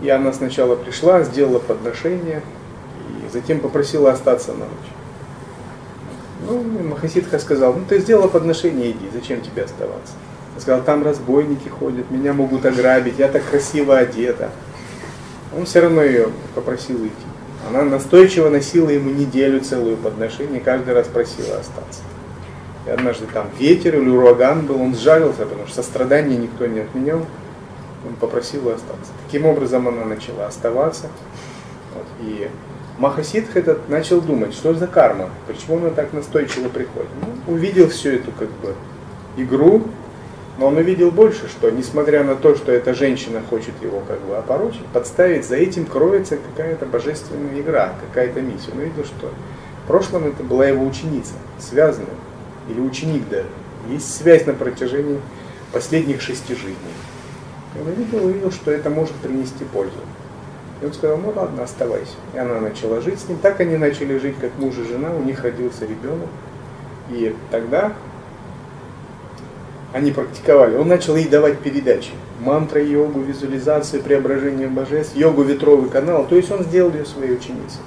И 0.00 0.08
она 0.08 0.32
сначала 0.32 0.76
пришла, 0.76 1.22
сделала 1.24 1.58
подношение, 1.58 2.42
и 3.26 3.32
затем 3.32 3.60
попросила 3.60 4.12
остаться 4.12 4.52
на 4.52 4.60
ночь. 4.60 4.97
Ну, 6.48 6.62
Махасидха 6.62 7.38
сказал, 7.38 7.74
ну 7.74 7.84
ты 7.86 7.98
сделала 7.98 8.28
подношение, 8.28 8.90
иди, 8.90 9.06
зачем 9.12 9.42
тебе 9.42 9.64
оставаться? 9.64 10.14
Он 10.54 10.62
сказал, 10.62 10.82
там 10.82 11.04
разбойники 11.04 11.68
ходят, 11.68 12.10
меня 12.10 12.32
могут 12.32 12.64
ограбить, 12.64 13.18
я 13.18 13.28
так 13.28 13.44
красиво 13.44 13.98
одета. 13.98 14.50
Он 15.56 15.66
все 15.66 15.80
равно 15.80 16.02
ее 16.02 16.30
попросил 16.54 16.96
идти. 17.04 17.14
Она 17.68 17.82
настойчиво 17.82 18.48
носила 18.48 18.88
ему 18.88 19.10
неделю 19.10 19.60
целую 19.60 19.98
подношение, 19.98 20.60
каждый 20.60 20.94
раз 20.94 21.06
просила 21.06 21.58
остаться. 21.58 22.00
И 22.86 22.90
однажды 22.90 23.26
там 23.26 23.48
ветер 23.58 23.98
или 23.98 24.08
ураган 24.08 24.66
был, 24.66 24.80
он 24.80 24.94
сжалился, 24.94 25.44
потому 25.44 25.66
что 25.66 25.82
сострадания 25.82 26.38
никто 26.38 26.66
не 26.66 26.80
отменял. 26.80 27.18
Он 28.06 28.14
попросил 28.18 28.68
остаться. 28.70 29.12
Таким 29.26 29.44
образом 29.44 29.86
она 29.88 30.04
начала 30.06 30.46
оставаться. 30.46 31.08
Вот. 31.94 32.06
И 32.20 32.48
Махасидх 32.98 33.56
этот 33.56 33.88
начал 33.88 34.20
думать, 34.20 34.54
что 34.54 34.74
за 34.74 34.88
карма, 34.88 35.30
почему 35.46 35.76
она 35.76 35.90
так 35.90 36.12
настойчиво 36.12 36.68
приходит. 36.68 37.08
Ну, 37.22 37.52
увидел 37.52 37.88
всю 37.88 38.10
эту 38.10 38.32
как 38.32 38.48
бы 38.48 38.74
игру, 39.36 39.84
но 40.58 40.66
он 40.66 40.76
увидел 40.76 41.12
больше, 41.12 41.48
что 41.48 41.70
несмотря 41.70 42.24
на 42.24 42.34
то, 42.34 42.56
что 42.56 42.72
эта 42.72 42.94
женщина 42.94 43.40
хочет 43.48 43.80
его 43.80 44.02
как 44.08 44.20
бы 44.22 44.36
опорочить, 44.36 44.84
подставить, 44.86 45.46
за 45.46 45.54
этим 45.54 45.86
кроется 45.86 46.36
какая-то 46.36 46.86
божественная 46.86 47.60
игра, 47.60 47.92
какая-то 48.08 48.40
миссия. 48.40 48.72
Он 48.72 48.78
увидел, 48.78 49.04
что 49.04 49.30
в 49.84 49.86
прошлом 49.86 50.26
это 50.26 50.42
была 50.42 50.66
его 50.66 50.84
ученица, 50.84 51.34
связанная, 51.60 52.08
или 52.68 52.80
ученик 52.80 53.28
даже. 53.28 53.46
Есть 53.88 54.12
связь 54.12 54.44
на 54.44 54.54
протяжении 54.54 55.20
последних 55.72 56.20
шести 56.20 56.56
жизней. 56.56 56.74
И 57.76 57.80
он 57.80 57.88
увидел, 57.92 58.26
увидел, 58.26 58.50
что 58.50 58.72
это 58.72 58.90
может 58.90 59.14
принести 59.14 59.62
пользу. 59.62 60.00
И 60.80 60.86
он 60.86 60.92
сказал, 60.92 61.18
ну 61.18 61.32
ладно, 61.34 61.64
оставайся. 61.64 62.14
И 62.34 62.38
она 62.38 62.60
начала 62.60 63.00
жить 63.00 63.20
с 63.20 63.28
ним. 63.28 63.38
Так 63.38 63.60
они 63.60 63.76
начали 63.76 64.18
жить, 64.18 64.36
как 64.40 64.56
муж 64.58 64.76
и 64.78 64.84
жена, 64.84 65.10
у 65.12 65.22
них 65.22 65.42
родился 65.42 65.84
ребенок. 65.84 66.28
И 67.10 67.34
тогда 67.50 67.92
они 69.92 70.12
практиковали, 70.12 70.76
он 70.76 70.88
начал 70.88 71.16
ей 71.16 71.28
давать 71.28 71.58
передачи. 71.58 72.10
Мантра, 72.40 72.82
йогу, 72.82 73.20
визуализацию, 73.20 74.02
преображение 74.02 74.68
божеств, 74.68 75.16
йогу 75.16 75.42
ветровый 75.42 75.88
канал. 75.88 76.26
То 76.28 76.36
есть 76.36 76.50
он 76.50 76.62
сделал 76.62 76.92
ее 76.92 77.06
своей 77.06 77.32
ученицей. 77.32 77.80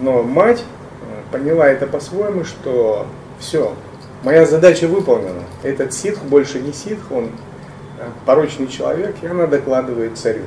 Но 0.00 0.22
мать 0.22 0.62
э, 1.02 1.32
поняла 1.32 1.66
это 1.66 1.86
по-своему, 1.86 2.44
что 2.44 3.06
все, 3.38 3.74
моя 4.22 4.46
задача 4.46 4.86
выполнена. 4.86 5.42
Этот 5.62 5.92
ситх 5.92 6.22
больше 6.22 6.60
не 6.60 6.72
ситх, 6.72 7.10
он 7.10 7.30
э, 7.98 8.08
порочный 8.24 8.68
человек, 8.68 9.16
и 9.22 9.26
она 9.26 9.46
докладывает 9.46 10.16
царю. 10.16 10.42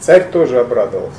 Царь 0.00 0.30
тоже 0.30 0.60
обрадовался. 0.60 1.18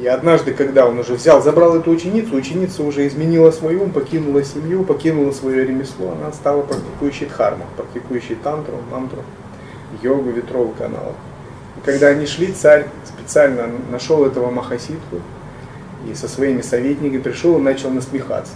И 0.00 0.06
однажды, 0.06 0.54
когда 0.54 0.86
он 0.86 0.98
уже 0.98 1.14
взял, 1.14 1.42
забрал 1.42 1.76
эту 1.76 1.90
ученицу, 1.90 2.36
ученица 2.36 2.84
уже 2.84 3.06
изменила 3.08 3.50
свой 3.50 3.74
ум, 3.74 3.90
покинула 3.90 4.44
семью, 4.44 4.84
покинула 4.84 5.32
свое 5.32 5.64
ремесло, 5.64 6.12
она 6.12 6.32
стала 6.32 6.62
практикующей 6.62 7.26
дхарму, 7.26 7.64
практикующей 7.76 8.36
тантру, 8.36 8.76
мантру, 8.92 9.24
йогу, 10.00 10.30
ветровый 10.30 10.74
канал. 10.78 11.14
И 11.76 11.80
когда 11.84 12.08
они 12.08 12.26
шли, 12.26 12.52
царь 12.52 12.86
специально 13.04 13.68
нашел 13.90 14.24
этого 14.24 14.50
Махасидху 14.50 15.20
и 16.08 16.14
со 16.14 16.28
своими 16.28 16.60
советниками 16.60 17.20
пришел 17.20 17.58
и 17.58 17.62
начал 17.62 17.90
насмехаться. 17.90 18.54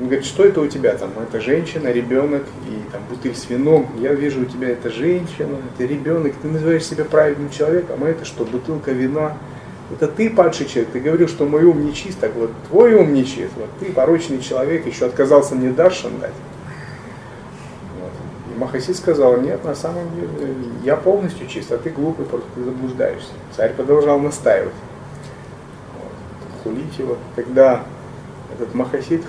Он 0.00 0.06
говорит, 0.06 0.24
что 0.24 0.46
это 0.46 0.62
у 0.62 0.66
тебя 0.66 0.94
там? 0.94 1.10
Это 1.22 1.42
женщина, 1.42 1.88
ребенок 1.88 2.44
и 2.66 2.90
там 2.90 3.02
бутыль 3.10 3.36
с 3.36 3.50
вином. 3.50 3.86
Я 3.98 4.14
вижу 4.14 4.40
у 4.40 4.44
тебя 4.46 4.70
это 4.70 4.88
женщина, 4.88 5.58
это 5.74 5.84
ребенок. 5.84 6.32
Ты 6.40 6.48
называешь 6.48 6.86
себя 6.86 7.04
праведным 7.04 7.50
человеком, 7.50 8.02
а 8.02 8.08
это 8.08 8.24
что, 8.24 8.46
бутылка 8.46 8.92
вина? 8.92 9.36
Это 9.92 10.08
ты 10.08 10.30
падший 10.30 10.66
человек, 10.66 10.92
ты 10.92 11.00
говорил, 11.00 11.28
что 11.28 11.44
мой 11.44 11.64
ум 11.64 11.84
не 11.84 11.92
чист, 11.92 12.18
так 12.18 12.34
вот 12.34 12.50
твой 12.70 12.94
ум 12.94 13.12
не 13.12 13.26
чист, 13.26 13.52
вот 13.56 13.68
ты 13.78 13.92
порочный 13.92 14.40
человек, 14.40 14.86
еще 14.86 15.04
отказался 15.04 15.54
мне 15.54 15.70
даршан 15.70 16.12
дать. 16.18 16.32
Вот. 18.00 18.12
И 18.54 18.58
Махаси 18.58 18.94
сказал, 18.94 19.38
нет, 19.38 19.62
на 19.64 19.74
самом 19.74 20.08
деле 20.14 20.54
я 20.82 20.96
полностью 20.96 21.46
чист, 21.46 21.72
а 21.72 21.76
ты 21.76 21.90
глупый, 21.90 22.24
просто 22.24 22.46
ты 22.54 22.64
заблуждаешься. 22.64 23.32
Царь 23.54 23.74
продолжал 23.74 24.18
настаивать, 24.20 24.72
вот. 25.92 26.62
хулить 26.62 26.98
его. 26.98 27.18
Когда 27.36 27.84
этот 28.56 28.72
Махасид 28.74 29.24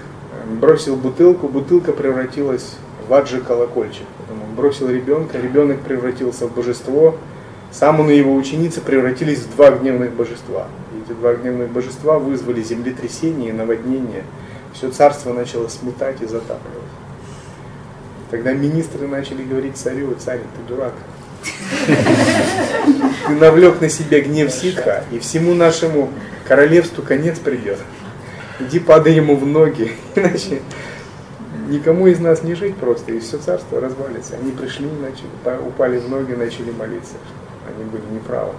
бросил 0.46 0.96
бутылку, 0.96 1.48
бутылка 1.48 1.92
превратилась 1.92 2.76
в 3.08 3.14
аджи 3.14 3.42
колокольчик. 3.42 4.06
Бросил 4.56 4.90
ребенка, 4.90 5.40
ребенок 5.40 5.80
превратился 5.82 6.48
в 6.48 6.54
божество, 6.54 7.16
сам 7.72 8.02
он 8.02 8.10
и 8.10 8.18
его 8.18 8.36
ученицы 8.36 8.82
превратились 8.82 9.40
в 9.40 9.56
два 9.56 9.72
гневных 9.72 10.12
божества. 10.12 10.68
И 10.94 11.02
эти 11.02 11.18
два 11.18 11.34
гневных 11.34 11.70
божества 11.70 12.20
вызвали 12.20 12.62
землетрясение 12.62 13.50
и 13.50 13.54
наводнение. 13.54 14.24
Все 14.74 14.90
царство 14.92 15.34
начало 15.34 15.68
сметать 15.70 16.22
и 16.22 16.26
затапливать. 16.26 16.82
Тогда 18.30 18.54
министры 18.54 19.08
начали 19.08 19.44
говорить 19.44 19.78
царю, 19.78 20.16
царь, 20.18 20.40
ты 20.40 20.74
дурак. 20.74 20.94
Ты 23.28 23.34
навлек 23.36 23.82
на 23.82 23.90
себя 23.90 24.22
гнев 24.22 24.52
ситха, 24.52 25.04
и 25.12 25.20
всему 25.20 25.54
нашему 25.54 26.10
королевству 26.48 27.04
конец 27.04 27.40
придет. 27.40 27.80
Иди 28.60 28.80
падай 28.80 29.14
ему 29.14 29.36
в 29.36 29.46
ноги, 29.46 29.92
иначе 30.16 30.62
никому 31.68 32.08
из 32.08 32.20
нас 32.20 32.44
не 32.44 32.54
жить 32.54 32.76
просто, 32.76 33.12
и 33.12 33.20
все 33.20 33.38
царство 33.38 33.80
развалится. 33.80 34.36
Они 34.36 34.52
пришли, 34.52 34.88
начали, 34.88 35.60
упали 35.66 35.98
в 35.98 36.10
ноги, 36.10 36.34
начали 36.34 36.72
молиться, 36.72 37.16
они 37.68 37.90
были 37.90 38.04
неправы. 38.14 38.54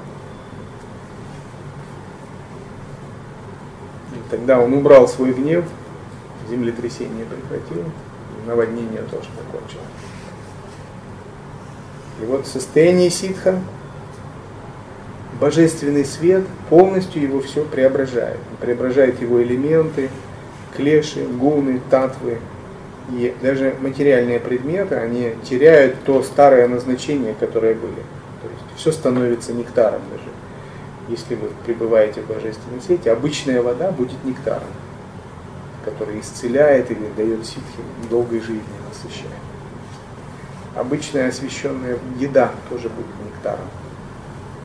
И 4.12 4.30
тогда 4.30 4.60
он 4.60 4.72
убрал 4.72 5.06
свой 5.08 5.32
гнев, 5.32 5.64
землетрясение 6.48 7.26
прекратил, 7.26 7.84
наводнение 8.46 9.02
тоже 9.02 9.28
закончилось. 9.36 9.86
И 12.20 12.24
вот 12.24 12.46
в 12.46 12.50
состоянии 12.50 13.08
ситха 13.08 13.60
божественный 15.42 16.04
свет 16.04 16.44
полностью 16.70 17.20
его 17.20 17.40
все 17.40 17.64
преображает. 17.64 18.38
Преображает 18.60 19.20
его 19.20 19.42
элементы, 19.42 20.08
клеши, 20.76 21.24
гуны, 21.24 21.80
татвы. 21.90 22.38
И 23.10 23.34
даже 23.42 23.74
материальные 23.80 24.38
предметы, 24.38 24.94
они 24.94 25.34
теряют 25.42 25.96
то 26.04 26.22
старое 26.22 26.68
назначение, 26.68 27.34
которое 27.34 27.74
были. 27.74 28.02
То 28.40 28.48
есть 28.48 28.62
все 28.76 28.92
становится 28.92 29.52
нектаром 29.52 30.02
даже. 30.12 30.30
Если 31.08 31.34
вы 31.34 31.48
пребываете 31.66 32.20
в 32.20 32.28
божественном 32.28 32.80
свете, 32.80 33.10
обычная 33.10 33.60
вода 33.62 33.90
будет 33.90 34.22
нектаром, 34.22 34.70
который 35.84 36.20
исцеляет 36.20 36.88
или 36.92 37.08
дает 37.16 37.44
ситхи 37.44 37.82
долгой 38.08 38.38
жизни, 38.38 38.62
насыщает. 38.88 39.32
Обычная 40.76 41.30
освященная 41.30 41.98
еда 42.20 42.52
тоже 42.70 42.88
будет 42.88 43.10
нектаром. 43.26 43.66